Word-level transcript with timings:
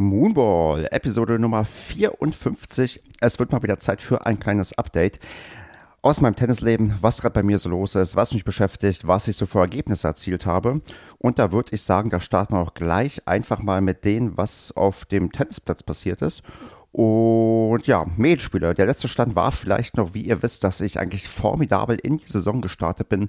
Moonball, 0.00 0.88
Episode 0.92 1.38
Nummer 1.38 1.66
54. 1.66 3.02
Es 3.20 3.38
wird 3.38 3.52
mal 3.52 3.62
wieder 3.62 3.78
Zeit 3.78 4.00
für 4.00 4.24
ein 4.24 4.40
kleines 4.40 4.72
Update 4.78 5.20
aus 6.00 6.22
meinem 6.22 6.34
Tennisleben, 6.34 6.94
was 7.02 7.20
gerade 7.20 7.34
bei 7.34 7.42
mir 7.42 7.58
so 7.58 7.68
los 7.68 7.94
ist, 7.96 8.16
was 8.16 8.32
mich 8.32 8.42
beschäftigt, 8.42 9.06
was 9.06 9.28
ich 9.28 9.36
so 9.36 9.44
für 9.44 9.58
Ergebnisse 9.58 10.08
erzielt 10.08 10.46
habe. 10.46 10.80
Und 11.18 11.38
da 11.38 11.52
würde 11.52 11.74
ich 11.74 11.82
sagen, 11.82 12.08
da 12.08 12.18
starten 12.18 12.54
wir 12.54 12.60
auch 12.60 12.72
gleich 12.72 13.28
einfach 13.28 13.60
mal 13.60 13.82
mit 13.82 14.06
dem, 14.06 14.38
was 14.38 14.74
auf 14.74 15.04
dem 15.04 15.32
Tennisplatz 15.32 15.82
passiert 15.82 16.22
ist. 16.22 16.42
Und 16.92 17.86
ja, 17.86 18.04
Mailspieler. 18.16 18.74
Der 18.74 18.86
letzte 18.86 19.06
Stand 19.06 19.36
war 19.36 19.52
vielleicht 19.52 19.96
noch, 19.96 20.12
wie 20.12 20.22
ihr 20.22 20.42
wisst, 20.42 20.64
dass 20.64 20.80
ich 20.80 20.98
eigentlich 20.98 21.28
formidabel 21.28 21.96
in 21.96 22.16
die 22.16 22.26
Saison 22.26 22.60
gestartet 22.60 23.08
bin, 23.08 23.28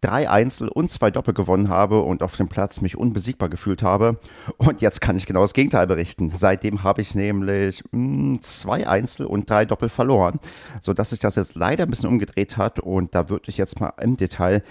drei 0.00 0.30
Einzel 0.30 0.68
und 0.68 0.90
zwei 0.90 1.10
Doppel 1.10 1.34
gewonnen 1.34 1.68
habe 1.68 2.00
und 2.00 2.22
auf 2.22 2.36
dem 2.36 2.48
Platz 2.48 2.80
mich 2.80 2.96
unbesiegbar 2.96 3.50
gefühlt 3.50 3.82
habe. 3.82 4.18
Und 4.56 4.80
jetzt 4.80 5.02
kann 5.02 5.18
ich 5.18 5.26
genau 5.26 5.42
das 5.42 5.52
Gegenteil 5.52 5.86
berichten. 5.86 6.30
Seitdem 6.30 6.84
habe 6.84 7.02
ich 7.02 7.14
nämlich 7.14 7.84
mh, 7.90 7.98
hm, 7.98 8.42
zwei 8.42 8.88
Einzel 8.88 9.26
und 9.26 9.50
drei 9.50 9.66
Doppel 9.66 9.90
verloren, 9.90 10.40
sodass 10.80 11.10
sich 11.10 11.20
das 11.20 11.36
jetzt 11.36 11.54
leider 11.54 11.84
ein 11.84 11.90
bisschen 11.90 12.08
umgedreht 12.08 12.56
hat. 12.56 12.80
Und 12.80 13.14
da 13.14 13.28
würde 13.28 13.50
ich 13.50 13.58
jetzt 13.58 13.78
mal 13.78 13.92
im 14.00 14.16
Detail 14.16 14.62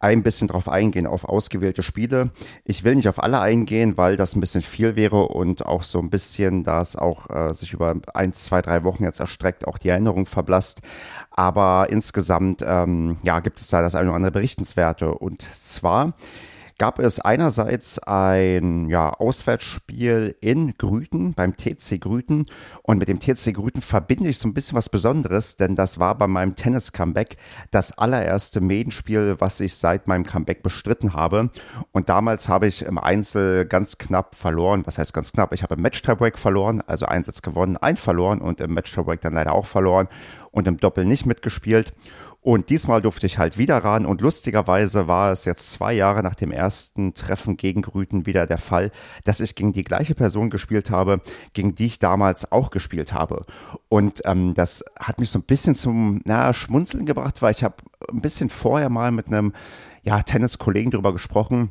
ein 0.00 0.22
bisschen 0.22 0.48
drauf 0.48 0.68
eingehen, 0.68 1.06
auf 1.06 1.24
ausgewählte 1.24 1.82
Spiele. 1.82 2.30
Ich 2.64 2.84
will 2.84 2.94
nicht 2.94 3.08
auf 3.08 3.22
alle 3.22 3.40
eingehen, 3.40 3.96
weil 3.96 4.16
das 4.16 4.36
ein 4.36 4.40
bisschen 4.40 4.62
viel 4.62 4.96
wäre 4.96 5.28
und 5.28 5.66
auch 5.66 5.82
so 5.82 5.98
ein 5.98 6.10
bisschen, 6.10 6.62
da 6.62 6.80
es 6.80 6.96
auch 6.96 7.28
äh, 7.30 7.52
sich 7.52 7.72
über 7.72 7.96
ein, 8.14 8.32
zwei, 8.32 8.62
drei 8.62 8.84
Wochen 8.84 9.04
jetzt 9.04 9.20
erstreckt, 9.20 9.66
auch 9.66 9.78
die 9.78 9.88
Erinnerung 9.88 10.26
verblasst. 10.26 10.80
Aber 11.30 11.88
insgesamt, 11.90 12.64
ähm, 12.66 13.18
ja, 13.22 13.40
gibt 13.40 13.60
es 13.60 13.68
da 13.68 13.82
das 13.82 13.94
eine 13.94 14.08
oder 14.08 14.16
andere 14.16 14.32
Berichtenswerte. 14.32 15.14
Und 15.14 15.42
zwar 15.42 16.14
gab 16.78 17.00
es 17.00 17.18
einerseits 17.18 17.98
ein 17.98 18.88
ja, 18.88 19.10
Auswärtsspiel 19.10 20.36
in 20.40 20.74
Grüten, 20.78 21.34
beim 21.34 21.56
TC 21.56 22.00
Grüten. 22.00 22.46
Und 22.82 22.98
mit 22.98 23.08
dem 23.08 23.18
TC 23.18 23.52
Grüten 23.52 23.82
verbinde 23.82 24.28
ich 24.28 24.38
so 24.38 24.48
ein 24.48 24.54
bisschen 24.54 24.78
was 24.78 24.88
Besonderes, 24.88 25.56
denn 25.56 25.74
das 25.74 25.98
war 25.98 26.16
bei 26.16 26.28
meinem 26.28 26.54
Tennis-Comeback 26.54 27.36
das 27.72 27.98
allererste 27.98 28.60
Medenspiel, 28.60 29.36
was 29.40 29.58
ich 29.58 29.74
seit 29.74 30.06
meinem 30.06 30.24
Comeback 30.24 30.62
bestritten 30.62 31.14
habe. 31.14 31.50
Und 31.90 32.08
damals 32.08 32.48
habe 32.48 32.68
ich 32.68 32.82
im 32.82 32.98
Einzel 32.98 33.66
ganz 33.66 33.98
knapp 33.98 34.36
verloren. 34.36 34.82
Was 34.86 34.98
heißt 34.98 35.12
ganz 35.12 35.32
knapp? 35.32 35.52
Ich 35.52 35.64
habe 35.64 35.74
im 35.74 35.82
Match-Tiebreak 35.82 36.38
verloren, 36.38 36.80
also 36.86 37.06
ein 37.06 37.24
Satz 37.24 37.42
gewonnen, 37.42 37.76
ein 37.76 37.96
verloren 37.96 38.40
und 38.40 38.60
im 38.60 38.72
Match-Tiebreak 38.72 39.20
dann 39.20 39.34
leider 39.34 39.52
auch 39.52 39.66
verloren 39.66 40.08
und 40.52 40.66
im 40.66 40.76
Doppel 40.76 41.04
nicht 41.04 41.26
mitgespielt. 41.26 41.92
Und 42.40 42.70
diesmal 42.70 43.02
durfte 43.02 43.26
ich 43.26 43.38
halt 43.38 43.58
wieder 43.58 43.78
ran 43.78 44.06
und 44.06 44.20
lustigerweise 44.20 45.08
war 45.08 45.32
es 45.32 45.44
jetzt 45.44 45.70
zwei 45.70 45.92
Jahre 45.92 46.22
nach 46.22 46.36
dem 46.36 46.52
ersten 46.52 47.12
Treffen 47.12 47.56
gegen 47.56 47.82
Grüten 47.82 48.26
wieder 48.26 48.46
der 48.46 48.58
Fall, 48.58 48.92
dass 49.24 49.40
ich 49.40 49.56
gegen 49.56 49.72
die 49.72 49.82
gleiche 49.82 50.14
Person 50.14 50.48
gespielt 50.48 50.90
habe, 50.90 51.20
gegen 51.52 51.74
die 51.74 51.86
ich 51.86 51.98
damals 51.98 52.52
auch 52.52 52.70
gespielt 52.70 53.12
habe. 53.12 53.44
Und 53.88 54.22
ähm, 54.24 54.54
das 54.54 54.84
hat 54.98 55.18
mich 55.18 55.30
so 55.30 55.40
ein 55.40 55.46
bisschen 55.46 55.74
zum 55.74 56.20
na, 56.24 56.54
Schmunzeln 56.54 57.06
gebracht, 57.06 57.42
weil 57.42 57.50
ich 57.50 57.64
habe 57.64 57.76
ein 58.08 58.22
bisschen 58.22 58.50
vorher 58.50 58.88
mal 58.88 59.10
mit 59.10 59.26
einem 59.26 59.52
ja, 60.04 60.22
Tenniskollegen 60.22 60.92
darüber 60.92 61.12
gesprochen, 61.12 61.70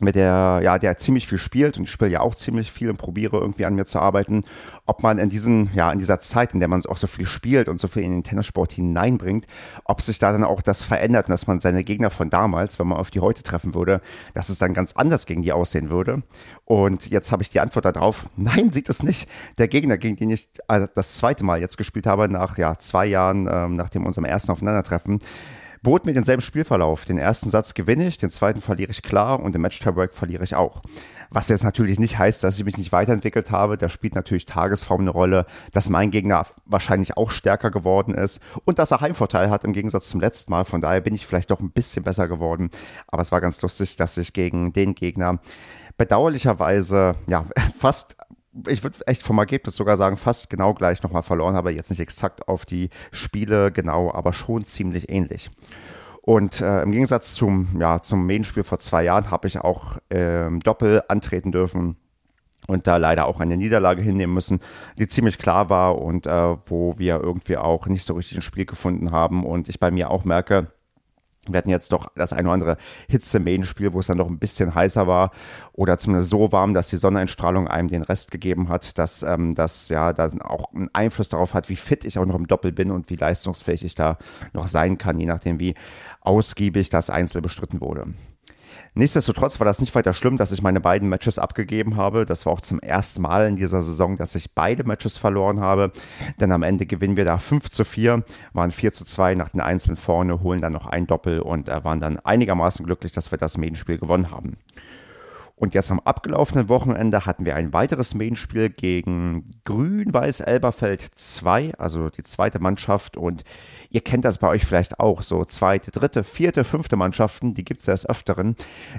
mit 0.00 0.14
der, 0.14 0.60
ja, 0.62 0.78
der 0.78 0.96
ziemlich 0.96 1.26
viel 1.26 1.38
spielt 1.38 1.78
und 1.78 1.84
ich 1.84 1.90
spiele 1.90 2.10
ja 2.10 2.20
auch 2.20 2.34
ziemlich 2.34 2.72
viel 2.72 2.90
und 2.90 2.96
probiere 2.96 3.38
irgendwie 3.38 3.64
an 3.64 3.74
mir 3.74 3.84
zu 3.84 3.98
arbeiten, 3.98 4.44
ob 4.86 5.02
man 5.02 5.18
in 5.18 5.28
diesen, 5.28 5.70
ja, 5.74 5.92
in 5.92 5.98
dieser 5.98 6.20
Zeit, 6.20 6.54
in 6.54 6.60
der 6.60 6.68
man 6.68 6.84
auch 6.86 6.96
so 6.96 7.06
viel 7.06 7.26
spielt 7.26 7.68
und 7.68 7.78
so 7.78 7.88
viel 7.88 8.02
in 8.02 8.12
den 8.12 8.22
Tennissport 8.24 8.72
hineinbringt, 8.72 9.46
ob 9.84 10.00
sich 10.00 10.18
da 10.18 10.32
dann 10.32 10.44
auch 10.44 10.62
das 10.62 10.82
verändert 10.82 11.26
und 11.26 11.32
dass 11.32 11.46
man 11.46 11.60
seine 11.60 11.84
Gegner 11.84 12.10
von 12.10 12.30
damals, 12.30 12.78
wenn 12.78 12.86
man 12.86 12.98
auf 12.98 13.10
die 13.10 13.20
heute 13.20 13.42
treffen 13.42 13.74
würde, 13.74 14.00
dass 14.34 14.48
es 14.48 14.58
dann 14.58 14.74
ganz 14.74 14.92
anders 14.94 15.26
gegen 15.26 15.42
die 15.42 15.52
aussehen 15.52 15.90
würde. 15.90 16.22
Und 16.64 17.10
jetzt 17.10 17.32
habe 17.32 17.42
ich 17.42 17.50
die 17.50 17.60
Antwort 17.60 17.84
darauf, 17.84 18.26
nein, 18.36 18.70
sieht 18.70 18.88
es 18.88 19.02
nicht. 19.02 19.28
Der 19.58 19.68
Gegner, 19.68 19.98
gegen 19.98 20.16
den 20.16 20.30
ich 20.30 20.48
äh, 20.68 20.86
das 20.94 21.16
zweite 21.16 21.44
Mal 21.44 21.60
jetzt 21.60 21.76
gespielt 21.76 22.06
habe, 22.06 22.28
nach 22.28 22.58
ja, 22.58 22.76
zwei 22.76 23.06
Jahren, 23.06 23.48
ähm, 23.50 23.76
nachdem 23.76 24.06
unserem 24.06 24.24
ersten 24.24 24.52
Aufeinandertreffen, 24.52 25.20
bot 25.82 26.06
mir 26.06 26.12
denselben 26.12 26.42
Spielverlauf. 26.42 27.04
Den 27.04 27.18
ersten 27.18 27.50
Satz 27.50 27.74
gewinne 27.74 28.06
ich, 28.06 28.18
den 28.18 28.30
zweiten 28.30 28.60
verliere 28.60 28.90
ich 28.90 29.02
klar 29.02 29.40
und 29.40 29.54
im 29.54 29.62
Match 29.62 29.78
Tiebreak 29.78 30.14
verliere 30.14 30.44
ich 30.44 30.54
auch. 30.54 30.82
Was 31.30 31.48
jetzt 31.48 31.64
natürlich 31.64 31.98
nicht 31.98 32.18
heißt, 32.18 32.42
dass 32.42 32.58
ich 32.58 32.64
mich 32.64 32.78
nicht 32.78 32.92
weiterentwickelt 32.92 33.50
habe. 33.50 33.76
Da 33.76 33.88
spielt 33.88 34.14
natürlich 34.14 34.46
Tagesform 34.46 35.02
eine 35.02 35.10
Rolle, 35.10 35.44
dass 35.72 35.90
mein 35.90 36.10
Gegner 36.10 36.46
wahrscheinlich 36.64 37.16
auch 37.16 37.30
stärker 37.30 37.70
geworden 37.70 38.14
ist 38.14 38.40
und 38.64 38.78
dass 38.78 38.92
er 38.92 39.00
Heimvorteil 39.00 39.50
hat 39.50 39.64
im 39.64 39.74
Gegensatz 39.74 40.08
zum 40.08 40.20
letzten 40.20 40.50
Mal. 40.50 40.64
Von 40.64 40.80
daher 40.80 41.02
bin 41.02 41.14
ich 41.14 41.26
vielleicht 41.26 41.50
doch 41.50 41.60
ein 41.60 41.70
bisschen 41.70 42.02
besser 42.02 42.28
geworden. 42.28 42.70
Aber 43.06 43.22
es 43.22 43.30
war 43.30 43.42
ganz 43.42 43.60
lustig, 43.60 43.96
dass 43.96 44.16
ich 44.16 44.32
gegen 44.32 44.72
den 44.72 44.94
Gegner 44.94 45.38
bedauerlicherweise 45.98 47.16
ja 47.26 47.44
fast 47.76 48.16
ich 48.66 48.82
würde 48.82 49.06
echt 49.06 49.22
vom 49.22 49.38
Ergebnis 49.38 49.76
sogar 49.76 49.96
sagen, 49.96 50.16
fast 50.16 50.50
genau 50.50 50.74
gleich 50.74 51.02
nochmal 51.02 51.22
verloren, 51.22 51.54
habe 51.54 51.72
jetzt 51.72 51.90
nicht 51.90 52.00
exakt 52.00 52.48
auf 52.48 52.64
die 52.64 52.90
Spiele 53.12 53.72
genau, 53.72 54.12
aber 54.12 54.32
schon 54.32 54.64
ziemlich 54.64 55.08
ähnlich. 55.08 55.50
Und 56.22 56.60
äh, 56.60 56.82
im 56.82 56.92
Gegensatz 56.92 57.34
zum, 57.34 57.68
ja, 57.80 58.02
zum 58.02 58.26
Main-Spiel 58.26 58.64
vor 58.64 58.78
zwei 58.78 59.04
Jahren 59.04 59.30
habe 59.30 59.48
ich 59.48 59.58
auch 59.60 59.96
ähm, 60.10 60.60
Doppel 60.60 61.02
antreten 61.08 61.52
dürfen 61.52 61.96
und 62.66 62.86
da 62.86 62.98
leider 62.98 63.26
auch 63.26 63.40
eine 63.40 63.56
Niederlage 63.56 64.02
hinnehmen 64.02 64.34
müssen, 64.34 64.60
die 64.98 65.08
ziemlich 65.08 65.38
klar 65.38 65.70
war 65.70 65.98
und 65.98 66.26
äh, 66.26 66.56
wo 66.66 66.98
wir 66.98 67.20
irgendwie 67.20 67.56
auch 67.56 67.86
nicht 67.86 68.04
so 68.04 68.14
richtig 68.14 68.38
ein 68.38 68.42
Spiel 68.42 68.66
gefunden 68.66 69.10
haben. 69.10 69.44
Und 69.46 69.68
ich 69.70 69.80
bei 69.80 69.90
mir 69.90 70.10
auch 70.10 70.24
merke, 70.24 70.68
wir 71.52 71.58
hatten 71.58 71.70
jetzt 71.70 71.92
doch 71.92 72.10
das 72.14 72.32
ein 72.32 72.46
oder 72.46 72.54
andere 72.54 72.76
Hitze-Main-Spiel, 73.08 73.92
wo 73.92 74.00
es 74.00 74.06
dann 74.06 74.18
noch 74.18 74.28
ein 74.28 74.38
bisschen 74.38 74.74
heißer 74.74 75.06
war 75.06 75.30
oder 75.72 75.98
zumindest 75.98 76.30
so 76.30 76.52
warm, 76.52 76.74
dass 76.74 76.88
die 76.88 76.96
Sonneneinstrahlung 76.96 77.68
einem 77.68 77.88
den 77.88 78.02
Rest 78.02 78.30
gegeben 78.30 78.68
hat, 78.68 78.98
dass 78.98 79.22
ähm, 79.22 79.54
das 79.54 79.88
ja 79.88 80.12
dann 80.12 80.42
auch 80.42 80.72
einen 80.74 80.90
Einfluss 80.92 81.28
darauf 81.28 81.54
hat, 81.54 81.68
wie 81.68 81.76
fit 81.76 82.04
ich 82.04 82.18
auch 82.18 82.26
noch 82.26 82.34
im 82.34 82.46
Doppel 82.46 82.72
bin 82.72 82.90
und 82.90 83.10
wie 83.10 83.16
leistungsfähig 83.16 83.84
ich 83.84 83.94
da 83.94 84.18
noch 84.52 84.68
sein 84.68 84.98
kann, 84.98 85.18
je 85.18 85.26
nachdem, 85.26 85.60
wie 85.60 85.74
ausgiebig 86.20 86.90
das 86.90 87.10
Einzel 87.10 87.42
bestritten 87.42 87.80
wurde. 87.80 88.06
Nichtsdestotrotz 88.94 89.60
war 89.60 89.64
das 89.64 89.80
nicht 89.80 89.94
weiter 89.94 90.14
schlimm, 90.14 90.36
dass 90.36 90.52
ich 90.52 90.62
meine 90.62 90.80
beiden 90.80 91.08
Matches 91.08 91.38
abgegeben 91.38 91.96
habe. 91.96 92.26
Das 92.26 92.46
war 92.46 92.52
auch 92.52 92.60
zum 92.60 92.80
ersten 92.80 93.22
Mal 93.22 93.48
in 93.48 93.56
dieser 93.56 93.82
Saison, 93.82 94.16
dass 94.16 94.34
ich 94.34 94.54
beide 94.54 94.84
Matches 94.84 95.16
verloren 95.16 95.60
habe. 95.60 95.92
Denn 96.40 96.52
am 96.52 96.62
Ende 96.62 96.86
gewinnen 96.86 97.16
wir 97.16 97.24
da 97.24 97.38
5 97.38 97.70
zu 97.70 97.84
4, 97.84 98.24
waren 98.52 98.70
4 98.70 98.92
zu 98.92 99.04
2 99.04 99.34
nach 99.34 99.50
den 99.50 99.60
Einzelnen 99.60 99.96
vorne, 99.96 100.42
holen 100.42 100.60
dann 100.60 100.72
noch 100.72 100.86
ein 100.86 101.06
Doppel 101.06 101.40
und 101.40 101.68
äh, 101.68 101.84
waren 101.84 102.00
dann 102.00 102.18
einigermaßen 102.18 102.84
glücklich, 102.84 103.12
dass 103.12 103.30
wir 103.30 103.38
das 103.38 103.58
Medienspiel 103.58 103.98
gewonnen 103.98 104.30
haben. 104.30 104.56
Und 105.58 105.74
jetzt 105.74 105.90
am 105.90 106.00
abgelaufenen 106.00 106.68
Wochenende 106.68 107.26
hatten 107.26 107.44
wir 107.44 107.56
ein 107.56 107.72
weiteres 107.72 108.14
Main-Spiel 108.14 108.70
gegen 108.70 109.44
Grün-Weiß 109.64 110.40
Elberfeld 110.40 111.02
2, 111.02 111.74
also 111.76 112.08
die 112.08 112.22
zweite 112.22 112.58
Mannschaft. 112.58 113.16
Und 113.16 113.44
ihr 113.90 114.00
kennt 114.00 114.24
das 114.24 114.38
bei 114.38 114.48
euch 114.48 114.64
vielleicht 114.64 114.98
auch, 115.00 115.22
so 115.22 115.44
zweite, 115.44 115.90
dritte, 115.90 116.24
vierte, 116.24 116.64
fünfte 116.64 116.96
Mannschaften, 116.96 117.54
die 117.54 117.64
gibt 117.64 117.80
es 117.80 117.86
ja 117.86 117.98
des 117.98 118.08
Öfteren. 118.08 118.56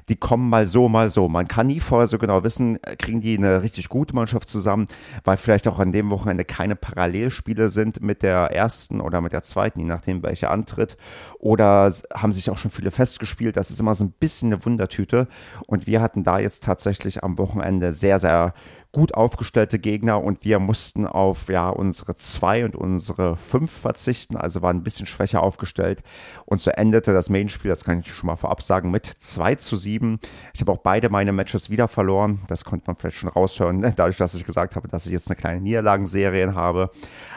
Die 0.09 0.15
kommen 0.15 0.49
mal 0.49 0.67
so, 0.67 0.89
mal 0.89 1.09
so. 1.09 1.29
Man 1.29 1.47
kann 1.47 1.67
nie 1.67 1.79
vorher 1.79 2.07
so 2.07 2.17
genau 2.17 2.43
wissen, 2.43 2.79
kriegen 2.97 3.21
die 3.21 3.37
eine 3.37 3.61
richtig 3.61 3.89
gute 3.89 4.13
Mannschaft 4.13 4.49
zusammen, 4.49 4.87
weil 5.23 5.37
vielleicht 5.37 5.67
auch 5.67 5.79
an 5.79 5.91
dem 5.91 6.11
Wochenende 6.11 6.43
keine 6.43 6.75
Parallelspiele 6.75 7.69
sind 7.69 8.01
mit 8.01 8.23
der 8.23 8.51
ersten 8.51 9.01
oder 9.01 9.21
mit 9.21 9.31
der 9.31 9.43
zweiten, 9.43 9.79
je 9.79 9.85
nachdem, 9.85 10.23
welche 10.23 10.49
antritt. 10.49 10.97
Oder 11.39 11.91
haben 12.13 12.31
sich 12.33 12.49
auch 12.49 12.57
schon 12.57 12.71
viele 12.71 12.91
festgespielt. 12.91 13.55
Das 13.55 13.71
ist 13.71 13.79
immer 13.79 13.95
so 13.95 14.03
ein 14.03 14.11
bisschen 14.11 14.51
eine 14.51 14.65
Wundertüte. 14.65 15.27
Und 15.67 15.87
wir 15.87 16.01
hatten 16.01 16.23
da 16.23 16.39
jetzt 16.39 16.48
jetzt 16.49 16.63
tatsächlich 16.63 17.23
am 17.23 17.37
Wochenende 17.37 17.93
sehr, 17.93 18.19
sehr 18.19 18.53
gut 18.91 19.13
aufgestellte 19.13 19.77
Gegner 19.77 20.23
und 20.23 20.43
wir 20.43 20.57
mussten 20.57 21.05
auf 21.05 21.47
ja 21.47 21.69
unsere 21.69 22.15
zwei 22.15 22.65
und 22.65 22.75
unsere 22.75 23.37
fünf 23.37 23.71
verzichten, 23.71 24.35
also 24.35 24.63
waren 24.63 24.77
ein 24.77 24.83
bisschen 24.83 25.05
schwächer 25.05 25.43
aufgestellt. 25.43 26.01
Und 26.45 26.59
so 26.59 26.71
endete 26.71 27.13
das 27.13 27.29
Main-Spiel, 27.29 27.69
das 27.69 27.83
kann 27.83 27.99
ich 27.99 28.11
schon 28.11 28.27
mal 28.27 28.35
vorab 28.35 28.63
sagen, 28.63 28.89
mit 28.89 29.05
2 29.05 29.55
zu 29.55 29.75
7. 29.75 30.19
Ich 30.55 30.61
habe 30.61 30.71
auch 30.71 30.79
beide 30.79 31.09
meine 31.09 31.31
Matches 31.31 31.69
wieder 31.69 31.87
verloren. 31.87 32.39
Das 32.47 32.65
konnte 32.65 32.87
man 32.87 32.95
vielleicht 32.95 33.17
schon 33.17 33.29
raushören, 33.29 33.81
dadurch, 33.95 34.17
dass 34.17 34.33
ich 34.33 34.43
gesagt 34.43 34.75
habe, 34.75 34.87
dass 34.87 35.05
ich 35.05 35.11
jetzt 35.11 35.29
eine 35.29 35.39
kleine 35.39 35.61
Niederlagenserie 35.61 36.55
habe. 36.55 36.89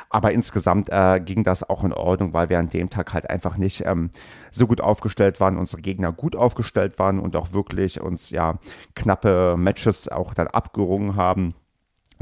Aber 0.09 0.32
insgesamt 0.32 0.88
äh, 0.91 1.21
ging 1.21 1.43
das 1.43 1.69
auch 1.69 1.85
in 1.85 1.93
Ordnung, 1.93 2.35
weil 2.35 2.50
wir 2.50 2.59
an 2.59 2.69
dem 2.69 2.91
Tag 2.91 3.15
halt 3.15 3.31
einfach 3.31 3.56
nicht 3.56 3.85
ähm, 3.87 4.11
so 4.50 4.67
gut 4.67 4.82
aufgestellt 4.82 5.41
waren, 5.41 5.56
unsere 5.56 5.81
Gegner 5.81 6.12
gut 6.12 6.37
aufgestellt 6.37 6.99
waren 6.99 7.19
und 7.19 7.35
auch 7.35 7.53
wirklich 7.53 8.00
uns 8.00 8.29
ja 8.29 8.59
knappe 8.94 9.56
Matches 9.56 10.09
auch 10.09 10.35
dann 10.35 10.49
abgerungen 10.49 11.17
haben 11.17 11.42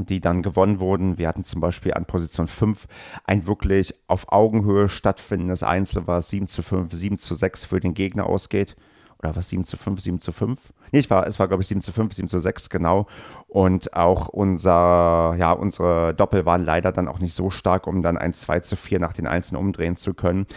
die 0.05 0.21
dann 0.21 0.43
gewonnen 0.43 0.79
wurden. 0.79 1.17
Wir 1.17 1.27
hatten 1.27 1.43
zum 1.43 1.61
Beispiel 1.61 1.93
an 1.93 2.05
Position 2.05 2.47
5 2.47 2.87
ein 3.25 3.47
wirklich 3.47 3.93
auf 4.07 4.31
Augenhöhe 4.31 4.89
stattfindendes 4.89 5.63
Einzel, 5.63 6.07
was 6.07 6.29
7 6.29 6.47
zu 6.47 6.63
5, 6.63 6.93
7 6.93 7.17
zu 7.17 7.35
6 7.35 7.65
für 7.65 7.79
den 7.79 7.93
Gegner 7.93 8.25
ausgeht 8.25 8.75
oder 9.19 9.35
was 9.35 9.49
7 9.49 9.63
zu 9.63 9.77
5, 9.77 9.99
7 10.01 10.19
zu 10.19 10.31
5? 10.31 10.59
Nee, 10.91 10.99
ich 10.99 11.09
war, 11.09 11.27
es 11.27 11.39
war, 11.39 11.47
glaube 11.47 11.61
ich, 11.61 11.67
7 11.67 11.81
zu 11.81 11.91
5, 11.91 12.13
7 12.13 12.27
zu 12.27 12.39
6, 12.39 12.69
genau. 12.69 13.07
Und 13.47 13.93
auch 13.93 14.27
unser, 14.29 15.35
ja, 15.37 15.51
unsere 15.51 16.13
Doppel 16.13 16.45
waren 16.45 16.65
leider 16.65 16.91
dann 16.91 17.07
auch 17.07 17.19
nicht 17.19 17.33
so 17.33 17.49
stark, 17.49 17.87
um 17.87 18.01
dann 18.01 18.17
ein 18.17 18.33
2 18.33 18.61
zu 18.61 18.75
4 18.75 18.99
nach 18.99 19.13
den 19.13 19.27
Einzelnen 19.27 19.61
umdrehen 19.61 19.95
zu 19.95 20.13
können. 20.13 20.47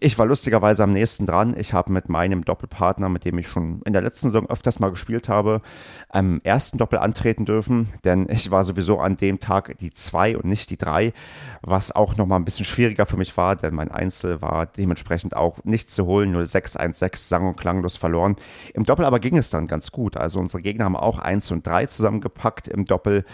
Ich 0.00 0.18
war 0.18 0.26
lustigerweise 0.26 0.84
am 0.84 0.92
nächsten 0.92 1.26
dran. 1.26 1.54
Ich 1.58 1.72
habe 1.72 1.92
mit 1.92 2.08
meinem 2.08 2.44
Doppelpartner, 2.44 3.08
mit 3.08 3.24
dem 3.24 3.38
ich 3.38 3.48
schon 3.48 3.82
in 3.84 3.92
der 3.92 4.02
letzten 4.02 4.28
Saison 4.28 4.48
öfters 4.48 4.78
mal 4.78 4.90
gespielt 4.90 5.28
habe, 5.28 5.62
am 6.08 6.40
ersten 6.44 6.78
Doppel 6.78 6.98
antreten 7.00 7.44
dürfen, 7.44 7.88
denn 8.04 8.28
ich 8.28 8.50
war 8.50 8.62
sowieso 8.62 9.00
an 9.00 9.16
dem 9.16 9.40
Tag 9.40 9.76
die 9.78 9.92
zwei 9.92 10.36
und 10.36 10.44
nicht 10.44 10.70
die 10.70 10.76
drei, 10.76 11.12
was 11.60 11.94
auch 11.94 12.16
nochmal 12.16 12.38
ein 12.38 12.44
bisschen 12.44 12.64
schwieriger 12.64 13.06
für 13.06 13.16
mich 13.16 13.36
war, 13.36 13.56
denn 13.56 13.74
mein 13.74 13.90
Einzel 13.90 14.40
war 14.42 14.66
dementsprechend 14.66 15.36
auch 15.36 15.64
nicht 15.64 15.90
zu 15.90 16.06
holen, 16.06 16.34
0-6-1-6, 16.36 17.16
sang- 17.16 17.48
und 17.48 17.56
klanglos 17.56 17.96
verloren. 17.96 18.36
Im 18.74 18.84
Doppel 18.84 19.04
aber 19.04 19.18
ging 19.18 19.36
es 19.36 19.50
dann 19.50 19.66
ganz 19.66 19.90
gut. 19.90 20.16
Also 20.16 20.38
unsere 20.38 20.62
Gegner 20.62 20.84
haben 20.84 20.96
auch 20.96 21.18
1 21.18 21.50
und 21.50 21.66
3 21.66 21.86
zusammengepackt 21.86 22.68
im 22.68 22.84
Doppel. 22.84 23.24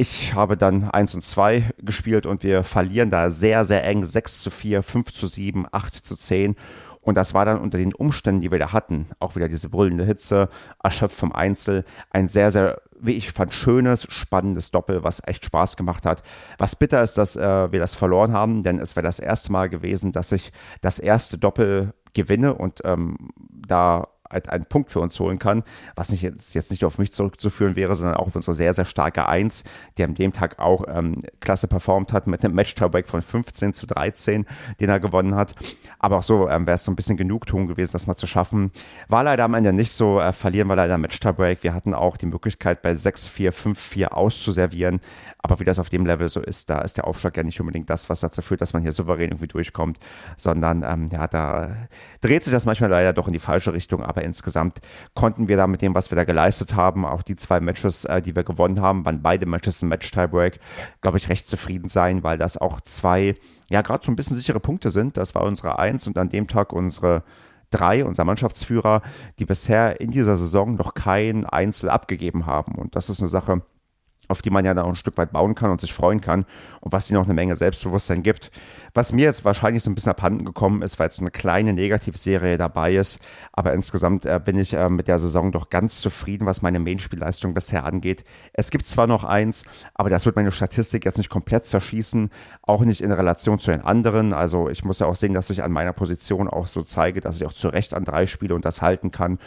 Ich 0.00 0.32
habe 0.32 0.56
dann 0.56 0.84
1 0.84 1.16
und 1.16 1.20
2 1.20 1.72
gespielt 1.76 2.24
und 2.24 2.42
wir 2.42 2.64
verlieren 2.64 3.10
da 3.10 3.28
sehr, 3.28 3.66
sehr 3.66 3.84
eng 3.84 4.02
6 4.02 4.40
zu 4.40 4.50
4, 4.50 4.82
5 4.82 5.12
zu 5.12 5.26
7, 5.26 5.66
8 5.70 5.94
zu 5.94 6.16
10. 6.16 6.56
Und 7.02 7.16
das 7.16 7.34
war 7.34 7.44
dann 7.44 7.60
unter 7.60 7.76
den 7.76 7.92
Umständen, 7.92 8.40
die 8.40 8.50
wir 8.50 8.58
da 8.58 8.72
hatten, 8.72 9.08
auch 9.18 9.36
wieder 9.36 9.46
diese 9.46 9.68
brüllende 9.68 10.06
Hitze, 10.06 10.48
erschöpft 10.82 11.18
vom 11.18 11.32
Einzel, 11.32 11.84
ein 12.08 12.28
sehr, 12.28 12.50
sehr, 12.50 12.80
wie 12.98 13.12
ich 13.12 13.30
fand, 13.30 13.52
schönes, 13.52 14.06
spannendes 14.10 14.70
Doppel, 14.70 15.04
was 15.04 15.20
echt 15.26 15.44
Spaß 15.44 15.76
gemacht 15.76 16.06
hat. 16.06 16.22
Was 16.56 16.76
bitter 16.76 17.02
ist, 17.02 17.18
dass 17.18 17.36
äh, 17.36 17.70
wir 17.70 17.78
das 17.78 17.94
verloren 17.94 18.32
haben, 18.32 18.62
denn 18.62 18.78
es 18.78 18.96
wäre 18.96 19.04
das 19.04 19.18
erste 19.18 19.52
Mal 19.52 19.68
gewesen, 19.68 20.12
dass 20.12 20.32
ich 20.32 20.50
das 20.80 20.98
erste 20.98 21.36
Doppel 21.36 21.92
gewinne 22.14 22.54
und 22.54 22.80
ähm, 22.84 23.18
da 23.50 24.08
einen 24.30 24.64
Punkt 24.64 24.90
für 24.90 25.00
uns 25.00 25.18
holen 25.20 25.38
kann, 25.38 25.64
was 25.94 26.10
nicht 26.10 26.22
jetzt, 26.22 26.54
jetzt 26.54 26.70
nicht 26.70 26.84
auf 26.84 26.98
mich 26.98 27.12
zurückzuführen 27.12 27.76
wäre, 27.76 27.94
sondern 27.94 28.16
auch 28.16 28.28
auf 28.28 28.36
unsere 28.36 28.54
sehr, 28.54 28.72
sehr 28.74 28.84
starke 28.84 29.26
Eins, 29.26 29.64
die 29.98 30.04
an 30.04 30.14
dem 30.14 30.32
Tag 30.32 30.58
auch 30.58 30.84
ähm, 30.88 31.20
klasse 31.40 31.68
performt 31.68 32.12
hat 32.12 32.26
mit 32.26 32.44
einem 32.44 32.54
Match-Tiebreak 32.54 33.08
von 33.08 33.22
15 33.22 33.72
zu 33.72 33.86
13, 33.86 34.46
den 34.80 34.88
er 34.88 35.00
gewonnen 35.00 35.34
hat. 35.34 35.54
Aber 35.98 36.18
auch 36.18 36.22
so 36.22 36.48
ähm, 36.48 36.66
wäre 36.66 36.76
es 36.76 36.84
so 36.84 36.90
ein 36.90 36.96
bisschen 36.96 37.16
Genugtuung 37.16 37.66
gewesen, 37.66 37.92
das 37.92 38.06
mal 38.06 38.16
zu 38.16 38.26
schaffen. 38.26 38.70
War 39.08 39.24
leider 39.24 39.44
am 39.44 39.54
Ende 39.54 39.72
nicht 39.72 39.92
so, 39.92 40.20
äh, 40.20 40.32
verlieren 40.32 40.68
wir 40.68 40.76
leider 40.76 40.98
Match-Tiebreak. 40.98 41.62
Wir 41.62 41.74
hatten 41.74 41.94
auch 41.94 42.16
die 42.16 42.26
Möglichkeit 42.26 42.82
bei 42.82 42.92
6-4, 42.92 43.52
5-4 43.52 44.06
auszuservieren, 44.08 45.00
aber 45.42 45.58
wie 45.58 45.64
das 45.64 45.78
auf 45.78 45.88
dem 45.88 46.04
Level 46.04 46.28
so 46.28 46.40
ist, 46.40 46.68
da 46.68 46.80
ist 46.80 46.96
der 46.96 47.06
Aufschlag 47.06 47.36
ja 47.36 47.42
nicht 47.42 47.60
unbedingt 47.60 47.88
das, 47.88 48.10
was 48.10 48.20
dazu 48.20 48.42
führt, 48.42 48.60
dass 48.60 48.72
man 48.72 48.82
hier 48.82 48.92
souverän 48.92 49.30
irgendwie 49.30 49.46
durchkommt, 49.46 49.98
sondern 50.36 50.82
ähm, 50.82 51.08
ja, 51.10 51.26
da 51.26 51.76
dreht 52.20 52.44
sich 52.44 52.52
das 52.52 52.66
manchmal 52.66 52.90
leider 52.90 53.12
doch 53.12 53.26
in 53.26 53.32
die 53.32 53.38
falsche 53.38 53.72
Richtung. 53.72 54.02
Aber 54.02 54.22
insgesamt 54.22 54.80
konnten 55.14 55.48
wir 55.48 55.56
da 55.56 55.66
mit 55.66 55.80
dem, 55.80 55.94
was 55.94 56.10
wir 56.10 56.16
da 56.16 56.24
geleistet 56.24 56.74
haben, 56.74 57.06
auch 57.06 57.22
die 57.22 57.36
zwei 57.36 57.60
Matches, 57.60 58.04
äh, 58.04 58.20
die 58.20 58.36
wir 58.36 58.44
gewonnen 58.44 58.80
haben, 58.82 59.04
waren 59.04 59.22
beide 59.22 59.46
Matches 59.46 59.82
ein 59.82 59.88
Match-Tiebreak, 59.88 60.60
glaube 61.00 61.16
ich, 61.16 61.28
recht 61.28 61.46
zufrieden 61.46 61.88
sein, 61.88 62.22
weil 62.22 62.36
das 62.36 62.58
auch 62.58 62.80
zwei, 62.82 63.34
ja, 63.70 63.80
gerade 63.80 64.04
so 64.04 64.12
ein 64.12 64.16
bisschen 64.16 64.36
sichere 64.36 64.60
Punkte 64.60 64.90
sind. 64.90 65.16
Das 65.16 65.34
war 65.34 65.42
unsere 65.42 65.78
Eins 65.78 66.06
und 66.06 66.18
an 66.18 66.28
dem 66.28 66.48
Tag 66.48 66.72
unsere 66.72 67.22
drei, 67.70 68.04
unser 68.04 68.24
Mannschaftsführer, 68.24 69.00
die 69.38 69.46
bisher 69.46 70.00
in 70.00 70.10
dieser 70.10 70.36
Saison 70.36 70.74
noch 70.74 70.92
kein 70.92 71.46
Einzel 71.46 71.88
abgegeben 71.88 72.44
haben. 72.46 72.74
Und 72.74 72.96
das 72.96 73.08
ist 73.08 73.20
eine 73.20 73.28
Sache, 73.28 73.62
auf 74.30 74.42
die 74.42 74.50
man 74.50 74.64
ja 74.64 74.74
dann 74.74 74.84
auch 74.84 74.90
ein 74.90 74.96
Stück 74.96 75.16
weit 75.16 75.32
bauen 75.32 75.54
kann 75.54 75.70
und 75.70 75.80
sich 75.80 75.92
freuen 75.92 76.20
kann 76.20 76.46
und 76.80 76.92
was 76.92 77.10
ihnen 77.10 77.18
auch 77.18 77.24
eine 77.24 77.34
Menge 77.34 77.56
Selbstbewusstsein 77.56 78.22
gibt. 78.22 78.50
Was 78.94 79.12
mir 79.12 79.24
jetzt 79.24 79.44
wahrscheinlich 79.44 79.82
so 79.82 79.90
ein 79.90 79.94
bisschen 79.94 80.10
abhanden 80.10 80.44
gekommen 80.44 80.82
ist, 80.82 80.98
weil 80.98 81.06
jetzt 81.06 81.20
eine 81.20 81.30
kleine 81.30 81.72
Negativserie 81.72 82.58
dabei 82.58 82.94
ist, 82.94 83.20
aber 83.52 83.72
insgesamt 83.72 84.26
äh, 84.26 84.40
bin 84.42 84.58
ich 84.58 84.74
äh, 84.74 84.88
mit 84.88 85.08
der 85.08 85.18
Saison 85.18 85.52
doch 85.52 85.70
ganz 85.70 86.00
zufrieden, 86.00 86.46
was 86.46 86.62
meine 86.62 86.80
Main-Spielleistung 86.80 87.54
bisher 87.54 87.84
angeht. 87.84 88.24
Es 88.52 88.70
gibt 88.70 88.86
zwar 88.86 89.06
noch 89.06 89.24
eins, 89.24 89.64
aber 89.94 90.10
das 90.10 90.26
wird 90.26 90.36
meine 90.36 90.52
Statistik 90.52 91.04
jetzt 91.04 91.18
nicht 91.18 91.30
komplett 91.30 91.66
zerschießen, 91.66 92.30
auch 92.62 92.82
nicht 92.82 93.00
in 93.00 93.12
Relation 93.12 93.58
zu 93.58 93.70
den 93.70 93.82
anderen. 93.82 94.32
Also 94.32 94.68
ich 94.68 94.84
muss 94.84 94.98
ja 94.98 95.06
auch 95.06 95.16
sehen, 95.16 95.34
dass 95.34 95.50
ich 95.50 95.62
an 95.62 95.72
meiner 95.72 95.92
Position 95.92 96.48
auch 96.48 96.66
so 96.66 96.82
zeige, 96.82 97.20
dass 97.20 97.36
ich 97.36 97.46
auch 97.46 97.52
zu 97.52 97.68
Recht 97.68 97.94
an 97.94 98.04
drei 98.04 98.26
spiele 98.26 98.54
und 98.54 98.64
das 98.64 98.82
halten 98.82 99.10
kann. 99.10 99.38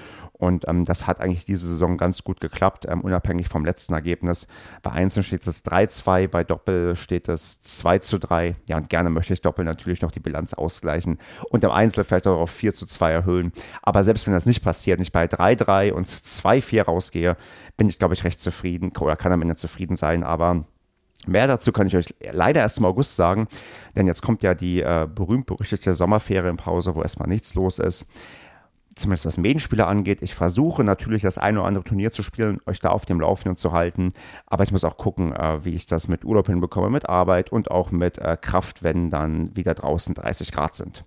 Und 0.43 0.67
ähm, 0.67 0.83
das 0.83 1.07
hat 1.07 1.21
eigentlich 1.21 1.45
diese 1.45 1.69
Saison 1.69 1.95
ganz 1.95 2.25
gut 2.25 2.41
geklappt, 2.41 2.85
ähm, 2.89 2.99
unabhängig 2.99 3.47
vom 3.47 3.63
letzten 3.63 3.93
Ergebnis. 3.93 4.45
Bei 4.81 4.91
Einzelnen 4.91 5.23
steht 5.23 5.47
es 5.47 5.63
3-2, 5.63 6.27
bei 6.27 6.43
Doppel 6.43 6.97
steht 6.97 7.29
es 7.29 7.61
2 7.61 7.99
zu 7.99 8.19
3. 8.19 8.53
Ja, 8.67 8.75
und 8.75 8.89
gerne 8.89 9.09
möchte 9.09 9.33
ich 9.33 9.41
Doppel 9.41 9.63
natürlich 9.63 10.01
noch 10.01 10.11
die 10.11 10.19
Bilanz 10.19 10.53
ausgleichen 10.53 11.17
und 11.49 11.63
im 11.63 11.71
Einzel 11.71 12.03
vielleicht 12.03 12.27
auch 12.27 12.41
auf 12.41 12.51
4 12.51 12.73
zu 12.73 12.85
2 12.85 13.09
erhöhen. 13.09 13.53
Aber 13.83 14.03
selbst 14.03 14.27
wenn 14.27 14.33
das 14.33 14.45
nicht 14.45 14.61
passiert, 14.61 14.99
nicht 14.99 15.13
bei 15.13 15.27
3-3 15.27 15.93
und 15.93 16.09
2-4 16.09 16.83
rausgehe, 16.83 17.37
bin 17.77 17.87
ich, 17.87 17.97
glaube 17.97 18.13
ich, 18.13 18.25
recht 18.25 18.41
zufrieden 18.41 18.91
oder 18.99 19.15
kann 19.15 19.31
am 19.31 19.41
Ende 19.41 19.55
zufrieden 19.55 19.95
sein. 19.95 20.23
Aber 20.23 20.65
Mehr 21.25 21.47
dazu 21.47 21.71
kann 21.71 21.87
ich 21.87 21.95
euch 21.95 22.13
leider 22.33 22.59
erst 22.59 22.79
im 22.79 22.85
August 22.85 23.15
sagen, 23.15 23.47
denn 23.95 24.07
jetzt 24.07 24.21
kommt 24.21 24.43
ja 24.43 24.55
die 24.55 24.81
äh, 24.81 25.07
berühmt-berüchtigte 25.07 25.93
Sommerferienpause, 25.93 26.95
wo 26.95 27.01
erstmal 27.01 27.29
nichts 27.29 27.55
los 27.55 27.79
ist 27.79 28.07
zumindest 28.95 29.25
was 29.25 29.37
Medienspieler 29.37 29.87
angeht. 29.87 30.21
Ich 30.21 30.35
versuche 30.35 30.83
natürlich 30.83 31.21
das 31.21 31.37
eine 31.37 31.59
oder 31.59 31.67
andere 31.67 31.83
Turnier 31.83 32.11
zu 32.11 32.23
spielen, 32.23 32.59
euch 32.65 32.79
da 32.79 32.89
auf 32.89 33.05
dem 33.05 33.19
Laufenden 33.19 33.55
zu 33.55 33.71
halten. 33.71 34.11
Aber 34.45 34.63
ich 34.63 34.71
muss 34.71 34.83
auch 34.83 34.97
gucken, 34.97 35.33
äh, 35.33 35.63
wie 35.65 35.75
ich 35.75 35.85
das 35.85 36.07
mit 36.07 36.25
Urlaub 36.25 36.47
hinbekomme, 36.47 36.89
mit 36.89 37.09
Arbeit 37.09 37.51
und 37.51 37.71
auch 37.71 37.91
mit 37.91 38.17
äh, 38.17 38.37
Kraft, 38.39 38.83
wenn 38.83 39.09
dann 39.09 39.55
wieder 39.55 39.73
draußen 39.73 40.15
30 40.15 40.51
Grad 40.51 40.75
sind. 40.75 41.03